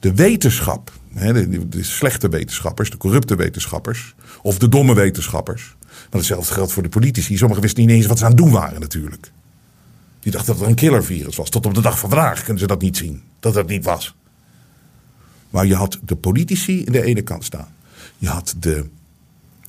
[0.00, 4.14] De wetenschap, de, slechte wetenschappers, de corrupte wetenschappers.
[4.42, 5.76] Of de domme wetenschappers.
[5.82, 7.36] Maar hetzelfde geldt voor de politici.
[7.36, 9.32] Sommigen wisten niet eens wat ze aan het doen waren natuurlijk.
[10.26, 11.50] Die dachten dat het een killervirus was.
[11.50, 13.22] Tot op de dag van vandaag kunnen ze dat niet zien.
[13.40, 14.14] Dat het niet was.
[15.50, 17.68] Maar je had de politici in de ene kant staan.
[18.18, 18.84] Je had de.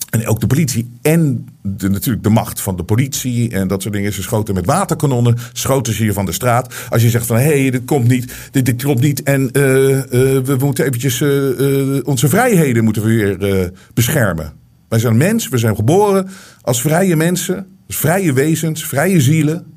[0.10, 3.94] En ook de politie en de, natuurlijk de macht van de politie en dat soort
[3.94, 4.14] dingen.
[4.14, 6.76] Ze schoten met waterkanonnen, schoten ze je van de straat.
[6.90, 9.24] Als je zegt van hé, hey, dit komt niet, dit, dit klopt niet.
[9.24, 10.04] En uh, uh,
[10.44, 14.54] we moeten eventjes uh, onze vrijheden moeten we weer beschermen.
[14.88, 16.30] Wij zijn mens, we zijn geboren
[16.62, 19.77] als vrije mensen, als vrije wezens, vrije zielen.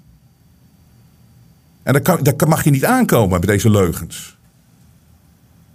[1.90, 4.36] En daar, mag je niet aankomen met deze leugens.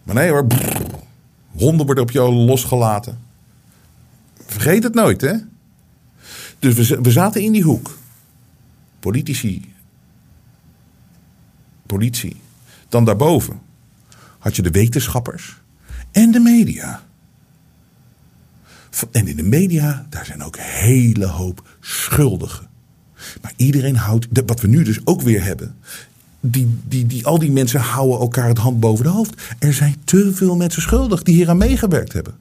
[0.03, 0.47] Maar nee hoor,
[1.51, 3.19] honden worden op jou losgelaten.
[4.45, 5.33] Vergeet het nooit, hè?
[6.59, 7.97] Dus we, zaten in die hoek.
[8.99, 9.73] Politici.
[11.85, 12.41] Politie.
[12.89, 13.61] Dan daarboven
[14.39, 15.61] had je de wetenschappers
[16.11, 17.03] en de media.
[19.11, 22.74] En in de media, daar zijn ook hele hoop schuldigen.
[23.41, 25.75] Maar iedereen houdt, wat we nu dus ook weer hebben.
[26.39, 29.41] Die, die, die, al die mensen houden elkaar het hand boven de hoofd.
[29.59, 32.33] Er zijn te veel mensen schuldig die hier aan meegewerkt hebben.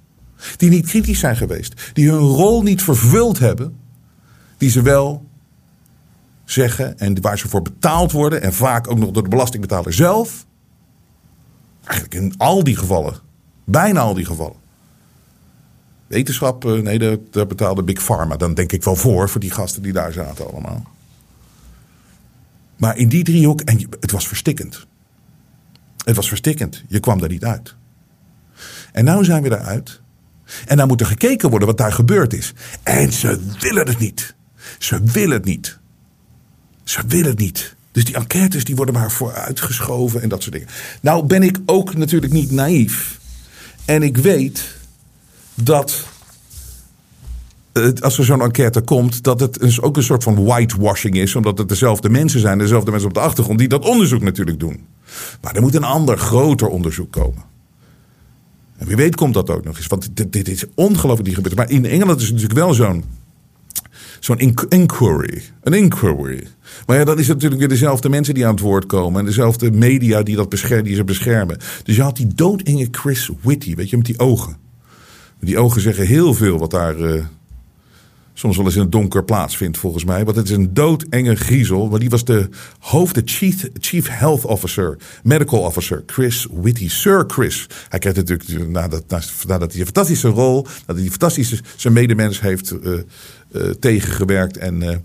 [0.56, 1.90] Die niet kritisch zijn geweest.
[1.92, 3.76] Die hun rol niet vervuld hebben.
[4.56, 5.24] Die ze wel
[6.44, 8.42] zeggen en waar ze voor betaald worden.
[8.42, 10.46] En vaak ook nog door de belastingbetaler zelf.
[11.84, 13.14] Eigenlijk in al die gevallen.
[13.64, 14.63] Bijna al die gevallen.
[16.06, 18.36] Wetenschap, eh, nee, daar betaalde Big Pharma.
[18.36, 20.92] Dan denk ik wel voor, voor die gasten die daar zaten allemaal.
[22.76, 24.86] Maar in die driehoek, en het was verstikkend.
[26.04, 26.82] Het was verstikkend.
[26.88, 27.74] Je kwam daar niet uit.
[28.92, 30.00] En nu zijn we eruit.
[30.66, 32.52] En dan moet er gekeken worden wat daar gebeurd is.
[32.82, 34.34] En ze willen het niet.
[34.78, 35.78] Ze willen het niet.
[36.84, 37.74] Ze willen het niet.
[37.92, 40.68] Dus die enquêtes die worden maar vooruitgeschoven en dat soort dingen.
[41.00, 43.18] Nou ben ik ook natuurlijk niet naïef.
[43.84, 44.73] En ik weet
[45.54, 46.06] dat
[48.00, 51.34] als er zo'n enquête komt, dat het dus ook een soort van whitewashing is.
[51.34, 54.86] Omdat het dezelfde mensen zijn, dezelfde mensen op de achtergrond, die dat onderzoek natuurlijk doen.
[55.40, 57.42] Maar er moet een ander, groter onderzoek komen.
[58.76, 59.86] En wie weet komt dat ook nog eens.
[59.86, 61.56] Want dit, dit is ongelooflijk die gebeurt.
[61.56, 63.04] Maar in Engeland is het natuurlijk wel zo'n
[64.20, 64.38] zo'n
[64.68, 65.42] inquiry.
[65.62, 66.46] Een inquiry.
[66.86, 69.20] Maar ja, dan is het natuurlijk weer dezelfde mensen die aan het woord komen.
[69.20, 71.58] En dezelfde media die, dat beschermen, die ze beschermen.
[71.82, 74.56] Dus je had die doodenge Chris Whitty, weet je, met die ogen.
[75.44, 77.24] Die ogen zeggen heel veel wat daar uh,
[78.34, 80.24] soms wel eens in het donker plaatsvindt, volgens mij.
[80.24, 81.88] Want het is een doodenge griezel.
[81.88, 86.88] Maar die was de hoofd, de chief, chief health officer, medical officer, Chris Whitty.
[86.88, 87.66] Sir Chris.
[87.88, 89.04] Hij krijgt natuurlijk, nadat,
[89.46, 92.98] nadat hij een fantastische rol, nadat hij fantastische zijn medemens heeft uh,
[93.80, 95.04] tegengewerkt en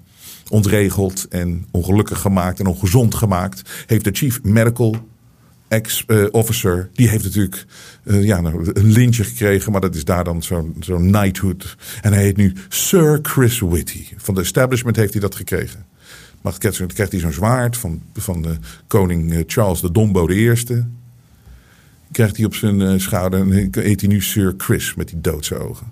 [0.50, 4.96] ontregeld en ongelukkig gemaakt en ongezond gemaakt, heeft de chief medical
[5.70, 7.66] ex-officer, die heeft natuurlijk
[8.04, 11.78] uh, ja, nou, een lintje gekregen, maar dat is daar dan zo'n zo'n knighthood.
[12.02, 14.06] En hij heet nu Sir Chris Whitty.
[14.18, 15.86] Van de establishment heeft hij dat gekregen.
[16.42, 20.88] Maar dan krijgt hij zo'n zwaard van, van de koning Charles de Dombo de Eerste.
[22.12, 25.92] Krijgt hij op zijn schouder en heet hij nu Sir Chris met die doodse ogen.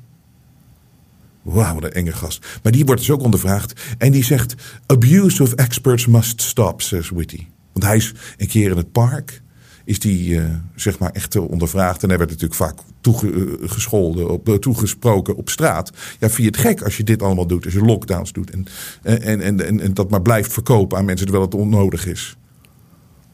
[1.41, 2.59] Wauw, wat een enge gast.
[2.63, 3.81] Maar die wordt dus ook ondervraagd.
[3.97, 7.45] En die zegt: Abuse of experts must stop, says Whitty.
[7.73, 9.41] Want hij is een keer in het park
[9.87, 10.45] is die uh,
[10.75, 12.03] zeg maar echt ondervraagd.
[12.03, 15.91] En hij werd natuurlijk vaak toegescholden, op, toegesproken op straat.
[16.19, 18.65] Ja, vind je het gek als je dit allemaal doet, als je lockdowns doet en,
[19.01, 22.37] en, en, en, en dat maar blijft verkopen aan mensen terwijl het onnodig is.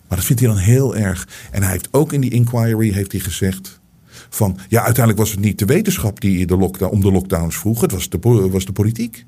[0.07, 1.27] Maar dat vindt hij dan heel erg.
[1.51, 3.81] En hij heeft ook in die inquiry heeft hij gezegd
[4.29, 7.81] van ja, uiteindelijk was het niet de wetenschap die de lockdown, om de lockdowns vroeg,
[7.81, 8.19] het was de,
[8.51, 9.25] was de politiek.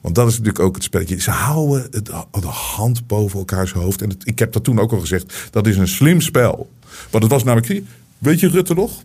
[0.00, 1.20] Want dat is natuurlijk ook het spelletje.
[1.20, 4.02] Ze houden het, de hand boven elkaars hoofd.
[4.02, 5.48] En ik heb dat toen ook al gezegd.
[5.50, 6.70] Dat is een slim spel.
[7.10, 7.82] Want het was namelijk.
[8.18, 9.02] Weet je Rutte nog?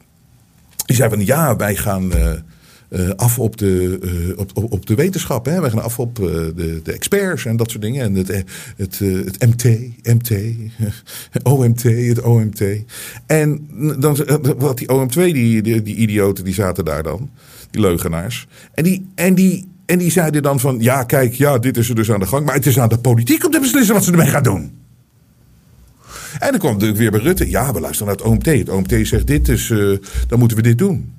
[0.86, 2.18] Die zei van ja, wij gaan.
[2.18, 2.34] Uh,
[2.92, 5.46] uh, af op de, uh, op, op, de wetenschap.
[5.46, 5.62] Hè?
[5.62, 8.04] Wij gaan af op de, de, experts en dat soort dingen.
[8.04, 8.28] En het,
[8.78, 9.64] het, het MT,
[10.04, 10.32] MT,
[11.44, 12.62] OMT, het OMT.
[13.26, 13.68] En
[14.00, 14.18] dan
[14.58, 17.30] wat die OM2, die, die, die idioten, die zaten daar dan.
[17.70, 18.48] Die leugenaars.
[18.74, 21.96] En die, en die en die zeiden dan van, ja kijk, ja, dit is er
[21.96, 22.46] dus aan de gang.
[22.46, 24.80] Maar het is aan de politiek om te beslissen wat ze ermee gaan doen.
[26.40, 27.50] En dan kwam natuurlijk weer bij Rutte.
[27.50, 28.46] Ja, we luisteren naar het OMT.
[28.46, 29.68] Het OMT zegt dit, dus
[30.28, 31.14] dan moeten we dit doen.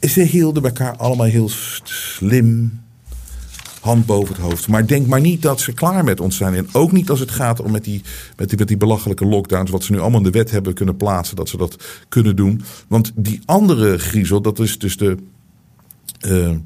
[0.00, 1.50] Ze hielden elkaar allemaal heel
[1.84, 2.80] slim
[3.80, 4.68] hand boven het hoofd.
[4.68, 6.54] Maar denk maar niet dat ze klaar met ons zijn.
[6.54, 8.02] En ook niet als het gaat om met die,
[8.36, 9.70] met die, met die belachelijke lockdowns.
[9.70, 11.36] Wat ze nu allemaal in de wet hebben kunnen plaatsen.
[11.36, 12.62] Dat ze dat kunnen doen.
[12.88, 15.16] Want die andere griezel, dat is dus de
[16.18, 16.60] de,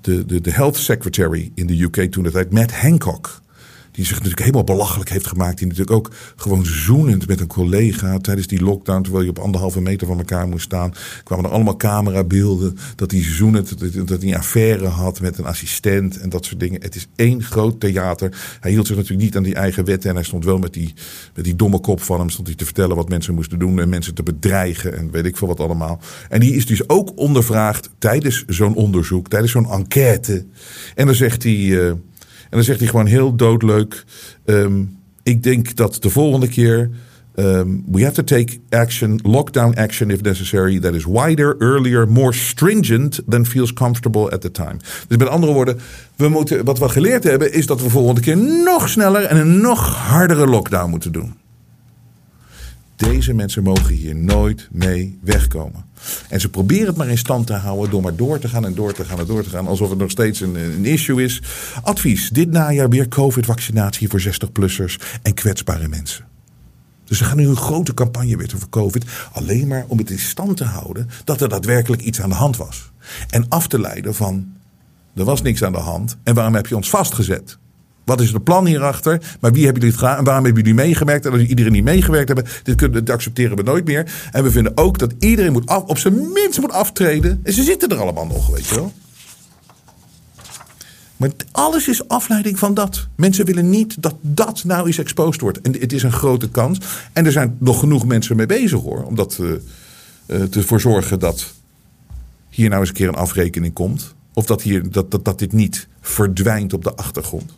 [0.00, 3.42] de, de health secretary in de UK toen het tijd, Matt Hancock.
[3.92, 5.58] Die zich natuurlijk helemaal belachelijk heeft gemaakt.
[5.58, 9.02] Die natuurlijk ook gewoon zoenend met een collega tijdens die lockdown.
[9.02, 10.92] Terwijl je op anderhalve meter van elkaar moest staan.
[11.24, 12.76] kwamen er allemaal camerabeelden.
[12.96, 16.82] Dat hij zoenend, dat hij een affaire had met een assistent en dat soort dingen.
[16.82, 18.58] Het is één groot theater.
[18.60, 20.10] Hij hield zich natuurlijk niet aan die eigen wetten.
[20.10, 20.94] En hij stond wel met die,
[21.34, 22.30] met die domme kop van hem.
[22.30, 23.80] Stond hij te vertellen wat mensen moesten doen.
[23.80, 24.96] En mensen te bedreigen.
[24.96, 26.00] En weet ik veel wat allemaal.
[26.28, 29.28] En die is dus ook ondervraagd tijdens zo'n onderzoek.
[29.28, 30.46] Tijdens zo'n enquête.
[30.94, 31.88] En dan zegt hij.
[31.88, 32.09] En
[32.50, 34.04] dan zegt hij gewoon heel doodleuk.
[34.44, 36.90] Um, ik denk dat de volgende keer.
[37.34, 42.32] Um, we have to take action, lockdown action if necessary, that is wider, earlier, more
[42.32, 44.76] stringent than feels comfortable at the time.
[45.08, 45.78] Dus met andere woorden,
[46.16, 49.60] we moeten, wat we geleerd hebben, is dat we volgende keer nog sneller en een
[49.60, 51.39] nog hardere lockdown moeten doen.
[53.00, 55.84] Deze mensen mogen hier nooit mee wegkomen.
[56.28, 58.74] En ze proberen het maar in stand te houden door maar door te gaan en
[58.74, 59.66] door te gaan en door te gaan.
[59.66, 61.42] Alsof het nog steeds een, een issue is.
[61.82, 66.24] Advies: dit najaar weer COVID-vaccinatie voor 60-plussers en kwetsbare mensen.
[67.04, 69.04] Dus ze gaan nu een grote campagne weer voor COVID.
[69.32, 72.56] Alleen maar om het in stand te houden dat er daadwerkelijk iets aan de hand
[72.56, 72.92] was.
[73.30, 74.52] En af te leiden van.
[75.14, 76.16] Er was niks aan de hand.
[76.22, 77.58] En waarom heb je ons vastgezet?
[78.04, 79.36] Wat is het plan hierachter?
[79.40, 80.18] Maar wie hebben jullie het gedaan?
[80.18, 81.26] En waarom hebben jullie meegewerkt?
[81.26, 84.12] En als iedereen niet meegewerkt hebben, dit, kunnen, dit accepteren we nooit meer.
[84.32, 87.40] En we vinden ook dat iedereen moet op zijn minst moet aftreden.
[87.42, 88.92] En ze zitten er allemaal nog, weet je wel.
[91.20, 93.08] Maar alles is afleiding van dat.
[93.14, 95.60] Mensen willen niet dat dat nou eens exposed wordt.
[95.60, 96.78] En het is een grote kans.
[97.12, 99.04] En er zijn nog genoeg mensen mee bezig hoor.
[99.04, 99.50] Om dat uh,
[100.26, 101.52] uh, te voor zorgen dat
[102.48, 104.14] hier nou eens een keer een afrekening komt.
[104.34, 107.52] Of dat, hier, dat, dat, dat dit niet verdwijnt op de achtergrond.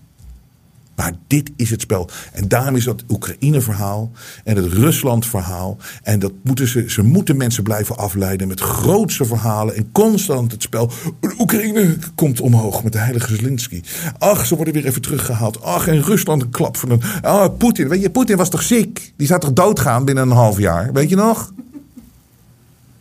[0.94, 2.08] Maar dit is het spel.
[2.32, 4.10] En daarom is dat Oekraïne-verhaal
[4.44, 5.76] en het Rusland-verhaal.
[6.02, 10.62] En dat moeten ze, ze moeten mensen blijven afleiden met grootse verhalen en constant het
[10.62, 10.90] spel.
[11.38, 13.82] Oekraïne komt omhoog met de heilige Zelensky.
[14.18, 15.62] Ach, ze worden weer even teruggehaald.
[15.62, 17.02] Ach, en Rusland een klap van een.
[17.22, 17.88] Ah, Poetin.
[17.88, 19.12] Weet je, Poetin was toch ziek?
[19.16, 20.92] Die zou toch doodgaan binnen een half jaar?
[20.92, 21.52] Weet je nog?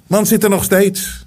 [0.07, 1.25] Man zit er nog steeds.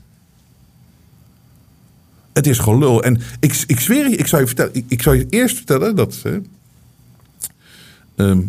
[2.34, 3.02] Het is gelul.
[3.02, 5.96] En ik, ik zweer je, ik zou je, vertellen, ik, ik zou je eerst vertellen
[5.96, 6.22] dat.
[8.16, 8.40] Ehm,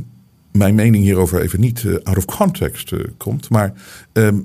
[0.52, 3.50] mijn mening hierover even niet eh, out of context eh, komt.
[3.50, 3.74] Maar
[4.12, 4.40] ehm,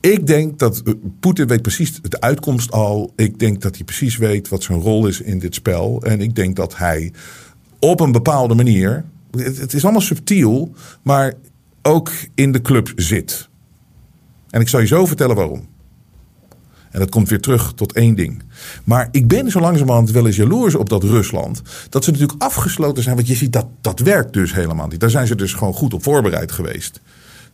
[0.00, 3.12] ik denk dat uh, Poetin weet precies de uitkomst al.
[3.16, 6.02] Ik denk dat hij precies weet wat zijn rol is in dit spel.
[6.02, 7.12] En ik denk dat hij
[7.78, 9.04] op een bepaalde manier.
[9.30, 11.32] Het, het is allemaal subtiel, maar
[11.82, 13.48] ook in de club zit.
[14.50, 15.68] En ik zal je zo vertellen waarom.
[16.92, 18.42] En dat komt weer terug tot één ding.
[18.84, 21.62] Maar ik ben zo langzamerhand wel eens jaloers op dat Rusland.
[21.88, 23.16] Dat ze natuurlijk afgesloten zijn.
[23.16, 25.00] Want je ziet dat dat werkt dus helemaal niet.
[25.00, 27.00] Daar zijn ze dus gewoon goed op voorbereid geweest.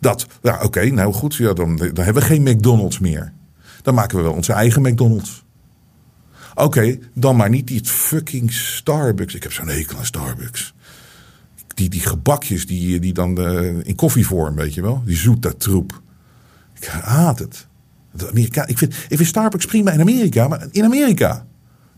[0.00, 1.34] Dat, ja oké, nou goed.
[1.34, 3.32] Ja, dan, dan hebben we geen McDonald's meer.
[3.82, 5.44] Dan maken we wel onze eigen McDonald's.
[6.54, 9.34] Oké, dan maar niet die fucking Starbucks.
[9.34, 10.74] Ik heb zo'n hekel aan Starbucks.
[11.74, 15.02] Die, die gebakjes die, die dan uh, in koffievorm, weet je wel.
[15.04, 16.00] Die zoete troep.
[16.80, 17.67] Ik haat het.
[18.26, 21.46] Amerika, ik, vind, Starbucks prima in Amerika, maar in Amerika.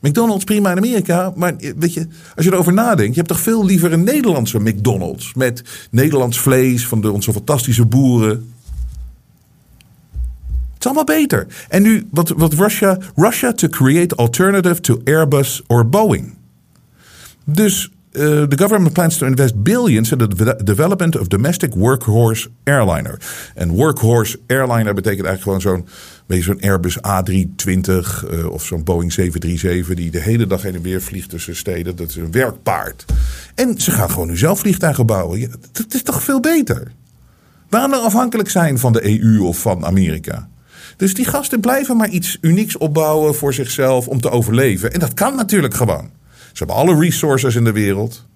[0.01, 2.07] McDonald's prima in Amerika, maar weet je,
[2.37, 6.87] als je erover nadenkt, je hebt toch veel liever een Nederlandse McDonald's met Nederlands vlees
[6.87, 8.31] van de, onze fantastische boeren.
[10.75, 11.47] Het is allemaal beter.
[11.69, 16.35] En nu, wat, wat Russia, Russia to create alternative to Airbus or Boeing.
[17.45, 23.19] Dus uh, the government plans to invest billions in the development of domestic workhorse airliner.
[23.55, 25.87] En workhorse airliner betekent eigenlijk gewoon
[26.43, 31.03] zo'n Airbus A320 uh, of zo'n Boeing 737 die de hele dag heen en weer
[31.03, 31.97] vliegt tussen steden.
[31.97, 33.05] Dat is een werkpaard.
[33.55, 35.51] En ze gaan gewoon nu zelf vliegtuigen bouwen.
[35.73, 36.93] Dat is toch veel beter?
[37.69, 40.49] Waarom nou afhankelijk zijn van de EU of van Amerika?
[40.97, 44.93] Dus die gasten blijven maar iets unieks opbouwen voor zichzelf om te overleven.
[44.93, 46.11] En dat kan natuurlijk gewoon.
[46.61, 48.27] Ze hebben alle resources in de wereld.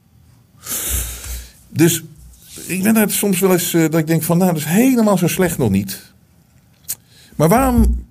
[1.68, 2.04] Dus
[2.66, 5.18] ik ben er soms wel eens uh, dat ik denk van, nou, dat is helemaal
[5.18, 6.12] zo slecht nog niet.
[7.36, 8.04] Maar waarom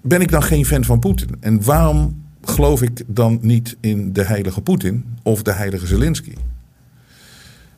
[0.00, 1.36] ben ik dan geen fan van Poetin?
[1.40, 6.34] En waarom geloof ik dan niet in de heilige Poetin of de heilige Zelensky?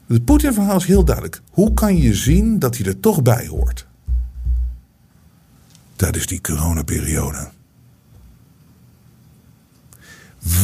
[0.06, 1.42] Het Poetin-verhaal is heel duidelijk.
[1.50, 3.86] Hoe kan je zien dat hij er toch bij hoort?
[5.96, 7.50] Dat is die coronaperiode.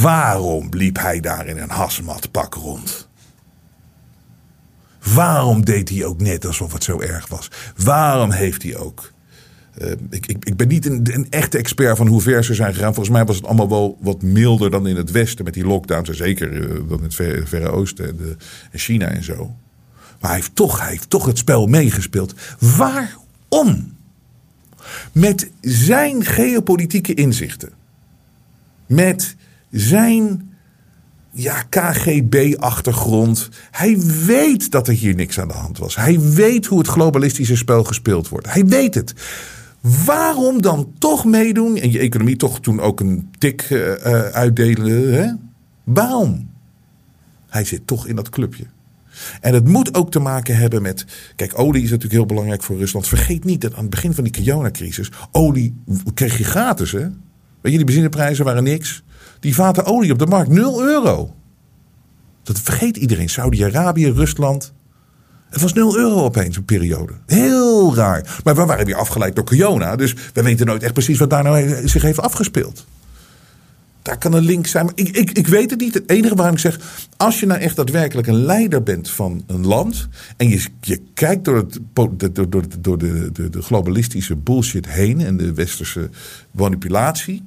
[0.00, 3.08] Waarom liep hij daar in een hasmatpak rond?
[5.14, 7.50] Waarom deed hij ook net alsof het zo erg was?
[7.76, 9.12] Waarom heeft hij ook.
[9.82, 12.74] Uh, ik, ik, ik, ben niet een, een, echte expert van hoe ver ze zijn
[12.74, 12.94] gegaan.
[12.94, 16.08] Volgens mij was het allemaal wel wat milder dan in het Westen met die lockdowns.
[16.08, 17.14] En zeker uh, dan in het
[17.48, 18.36] Verre, Oosten en, de,
[18.70, 19.56] en, China en zo.
[20.20, 22.34] Maar hij heeft, toch, hij heeft toch het spel meegespeeld.
[22.58, 23.96] Waarom?
[25.12, 27.70] Met zijn geopolitieke inzichten.
[28.86, 29.36] Met
[29.70, 30.52] zijn
[31.30, 33.48] ja, KGB-achtergrond.
[33.70, 35.96] Hij weet dat er hier niks aan de hand was.
[35.96, 38.52] Hij weet hoe het globalistische spel gespeeld wordt.
[38.52, 39.14] Hij weet het.
[40.04, 43.92] Waarom dan toch meedoen en je economie toch toen ook een tik uh,
[44.22, 45.12] uitdelen?
[45.14, 45.32] Hè?
[45.84, 46.50] Waarom?
[47.48, 48.64] Hij zit toch in dat clubje.
[49.40, 51.04] En het moet ook te maken hebben met.
[51.36, 53.08] Kijk, olie is natuurlijk heel belangrijk voor Rusland.
[53.08, 55.10] Vergeet niet dat aan het begin van die coronacrisis.
[55.32, 55.76] olie
[56.14, 57.08] kreeg je gratis, hè?
[57.60, 59.02] Weet je, die benzineprijzen waren niks.
[59.40, 61.34] Die vaten olie op de markt, 0 euro.
[62.42, 63.28] Dat vergeet iedereen.
[63.28, 64.72] Saudi-Arabië, Rusland.
[65.50, 67.12] Het was 0 euro opeens een periode.
[67.26, 68.40] Heel raar.
[68.44, 69.96] Maar we waren weer afgeleid door corona.
[69.96, 72.86] Dus we weten nooit echt precies wat daar nou zich heeft afgespeeld.
[74.02, 74.90] Daar kan een link zijn.
[74.94, 75.94] Ik, ik, ik weet het niet.
[75.94, 76.80] Het enige waarom ik zeg.
[77.16, 80.08] Als je nou echt daadwerkelijk een leider bent van een land.
[80.36, 82.16] En je, je kijkt door, het, door,
[82.50, 85.20] door, door de, de, de globalistische bullshit heen.
[85.20, 86.10] En de westerse
[86.50, 87.42] manipulatie.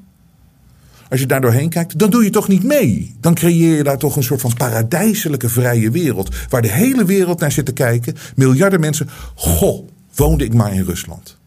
[1.12, 3.16] Als je daar doorheen kijkt, dan doe je toch niet mee.
[3.20, 6.36] Dan creëer je daar toch een soort van paradijselijke vrije wereld.
[6.50, 8.16] Waar de hele wereld naar zit te kijken.
[8.36, 9.10] Miljarden mensen.
[9.36, 11.38] Goh, woonde ik maar in Rusland.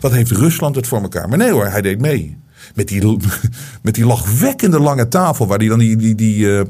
[0.00, 1.28] Wat heeft Rusland het voor elkaar?
[1.28, 2.36] Maar nee hoor, hij deed mee.
[2.74, 3.16] Met die,
[3.82, 6.62] met die lachwekkende lange tafel waar hij dan die, die, die, uh,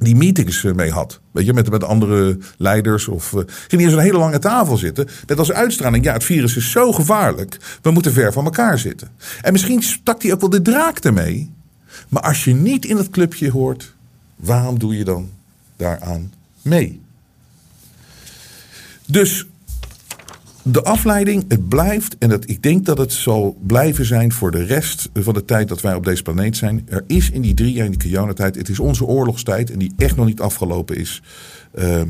[0.00, 1.20] die meetings eh, mee had.
[1.30, 3.08] Weet je, met, met andere leiders.
[3.08, 5.08] Of, uh, ging hier zo'n hele lange tafel zitten.
[5.26, 7.78] Met als uitstraling, ja, het virus is zo gevaarlijk.
[7.82, 9.08] We moeten ver van elkaar zitten.
[9.42, 11.50] En misschien stak hij ook wel de draak ermee.
[12.08, 13.94] Maar als je niet in het clubje hoort,
[14.36, 15.30] waarom doe je dan
[15.76, 16.32] daaraan
[16.62, 17.00] mee?
[19.06, 19.46] Dus
[20.72, 24.64] de afleiding, het blijft, en dat, ik denk dat het zal blijven zijn voor de
[24.64, 26.86] rest van de tijd dat wij op deze planeet zijn.
[26.88, 29.92] Er is in die drie jaar in die Corona-tijd, het is onze oorlogstijd en die
[29.96, 31.22] echt nog niet afgelopen is.
[31.74, 32.08] Ehm,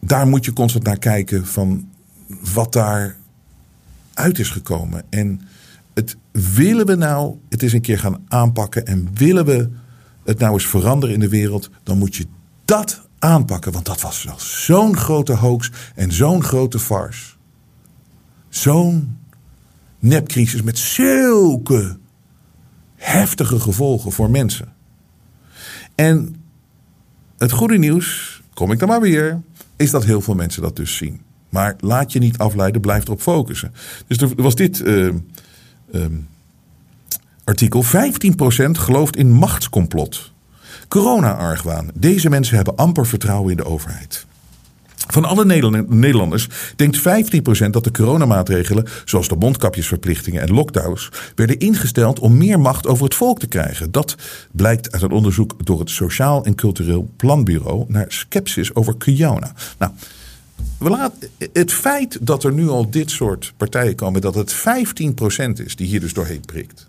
[0.00, 1.88] daar moet je constant naar kijken van
[2.54, 3.16] wat daar
[4.14, 5.02] uit is gekomen.
[5.10, 5.40] En
[5.94, 6.16] het
[6.54, 9.70] willen we nou het eens een keer gaan aanpakken en willen we
[10.24, 12.26] het nou eens veranderen in de wereld, dan moet je
[12.64, 13.72] dat aanpakken.
[13.72, 17.32] Want dat was zo'n grote hoax en zo'n grote farce.
[18.48, 19.18] Zo'n
[19.98, 21.98] nepcrisis met zulke
[22.96, 24.72] heftige gevolgen voor mensen.
[25.94, 26.36] En
[27.38, 29.40] het goede nieuws, kom ik dan maar weer,
[29.76, 31.20] is dat heel veel mensen dat dus zien.
[31.48, 33.72] Maar laat je niet afleiden, blijf erop focussen.
[34.06, 35.14] Dus er was dit uh,
[35.92, 36.28] um,
[37.44, 37.84] artikel.
[37.84, 37.88] 15%
[38.70, 40.31] gelooft in machtscomplot.
[40.92, 41.90] Corona-argwaan.
[41.94, 44.26] Deze mensen hebben amper vertrouwen in de overheid.
[44.94, 45.44] Van alle
[45.88, 52.60] Nederlanders denkt 15% dat de coronamaatregelen, zoals de mondkapjesverplichtingen en lockdowns, werden ingesteld om meer
[52.60, 53.92] macht over het volk te krijgen.
[53.92, 54.16] Dat
[54.50, 59.52] blijkt uit een onderzoek door het Sociaal en Cultureel Planbureau naar sceptisch over corona.
[59.78, 59.92] Nou,
[60.78, 64.56] we laten, het feit dat er nu al dit soort partijen komen, dat het 15%
[65.64, 66.88] is die hier dus doorheen prikt.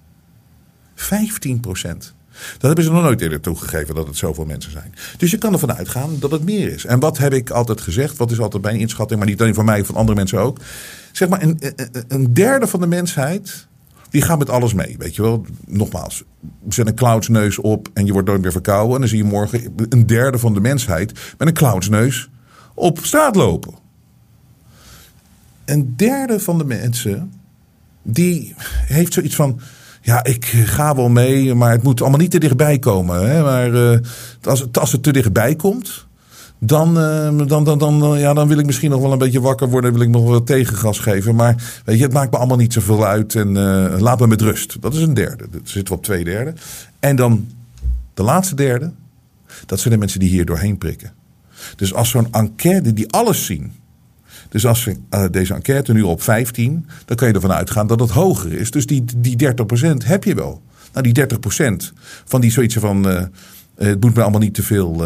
[0.95, 2.14] 15%.
[2.51, 4.93] Dat hebben ze nog nooit eerder toegegeven dat het zoveel mensen zijn.
[5.17, 6.86] Dus je kan ervan uitgaan dat het meer is.
[6.86, 8.17] En wat heb ik altijd gezegd?
[8.17, 10.57] Wat is altijd mijn inschatting, maar niet alleen van mij, van andere mensen ook.
[11.11, 11.59] Zeg maar, een,
[12.07, 13.67] een derde van de mensheid.
[14.09, 15.45] Die gaat met alles mee, weet je wel.
[15.65, 16.23] Nogmaals,
[16.69, 18.93] zet een cloudsneus op en je wordt nooit meer verkouden.
[18.93, 22.29] En dan zie je morgen een derde van de mensheid met een cloudsneus
[22.73, 23.73] op straat lopen.
[25.65, 27.34] Een derde van de mensen
[28.03, 28.55] die
[28.88, 29.59] heeft zoiets van
[30.04, 33.30] ja, ik ga wel mee, maar het moet allemaal niet te dichtbij komen.
[33.30, 33.41] Hè?
[33.41, 33.97] Maar uh,
[34.43, 36.06] als, als het te dichtbij komt,
[36.60, 39.70] dan, uh, dan, dan, dan, ja, dan wil ik misschien nog wel een beetje wakker
[39.70, 39.93] worden.
[39.93, 41.36] wil ik nog wel tegengas geven.
[41.36, 43.36] Maar weet je, het maakt me allemaal niet zoveel uit.
[43.36, 44.82] En uh, laat me met rust.
[44.82, 45.45] Dat is een derde.
[45.51, 46.54] Dat zit op twee derde.
[46.99, 47.47] En dan
[48.14, 48.91] de laatste derde.
[49.66, 51.12] Dat zijn de mensen die hier doorheen prikken.
[51.76, 53.74] Dus als zo'n enquête die alles zien
[54.54, 57.99] dus als we uh, deze enquête nu op 15, dan kan je ervan uitgaan dat
[57.99, 58.72] het hoger is.
[58.72, 59.51] Dus die, die 30%
[60.06, 60.62] heb je wel.
[60.93, 61.93] Nou, die 30%
[62.26, 63.10] van die zoiets van.
[63.10, 63.22] Uh,
[63.76, 65.06] het moet me allemaal niet te veel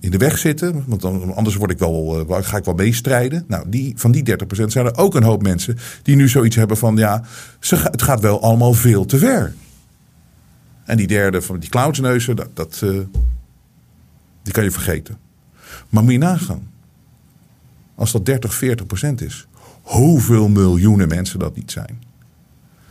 [0.00, 0.84] in de weg zitten.
[0.86, 3.44] Want anders word ik wel, ga ik wel meestrijden.
[3.48, 4.34] Nou, die, van die 30%
[4.66, 6.96] zijn er ook een hoop mensen die nu zoiets hebben van.
[6.96, 7.24] Ja,
[7.68, 9.54] het gaat wel allemaal veel te ver.
[10.84, 12.84] En die derde van die cloudsneuzen, dat, dat,
[14.42, 15.18] die kan je vergeten.
[15.88, 16.68] Maar moet je nagaan.
[18.00, 19.46] Als dat 30, 40 procent is.
[19.82, 22.02] Hoeveel miljoenen mensen dat niet zijn.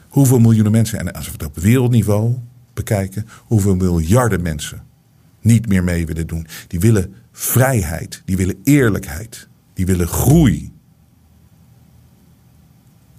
[0.10, 2.36] Hoeveel miljoenen mensen, en als we het op wereldniveau
[2.74, 4.84] bekijken, hoeveel miljarden mensen
[5.42, 6.48] niet meer mee willen doen.
[6.68, 10.72] Die willen vrijheid, die willen eerlijkheid, die willen groei.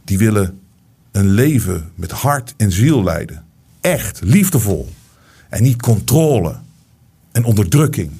[0.04, 0.60] Die willen
[1.10, 3.44] een leven met hart en ziel leiden.
[3.80, 4.88] Echt, liefdevol.
[5.48, 6.56] En niet controle
[7.32, 8.10] en onderdrukking.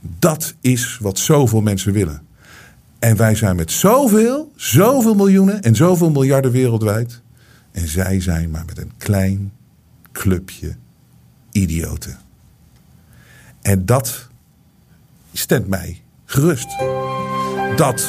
[0.00, 2.22] Dat is wat zoveel mensen willen.
[2.98, 7.20] En wij zijn met zoveel, zoveel miljoenen en zoveel miljarden wereldwijd.
[7.72, 9.52] En zij zijn maar met een klein
[10.12, 10.76] clubje
[11.50, 12.18] idioten.
[13.62, 14.28] En dat
[15.32, 16.68] stemt mij gerust.
[17.76, 18.08] Dat,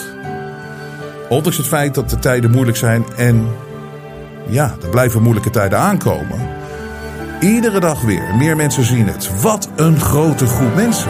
[1.29, 3.47] ondanks het feit dat de tijden moeilijk zijn en
[4.49, 6.49] ja, er blijven moeilijke tijden aankomen.
[7.39, 9.41] Iedere dag weer, meer mensen zien het.
[9.41, 11.09] Wat een grote groep mensen.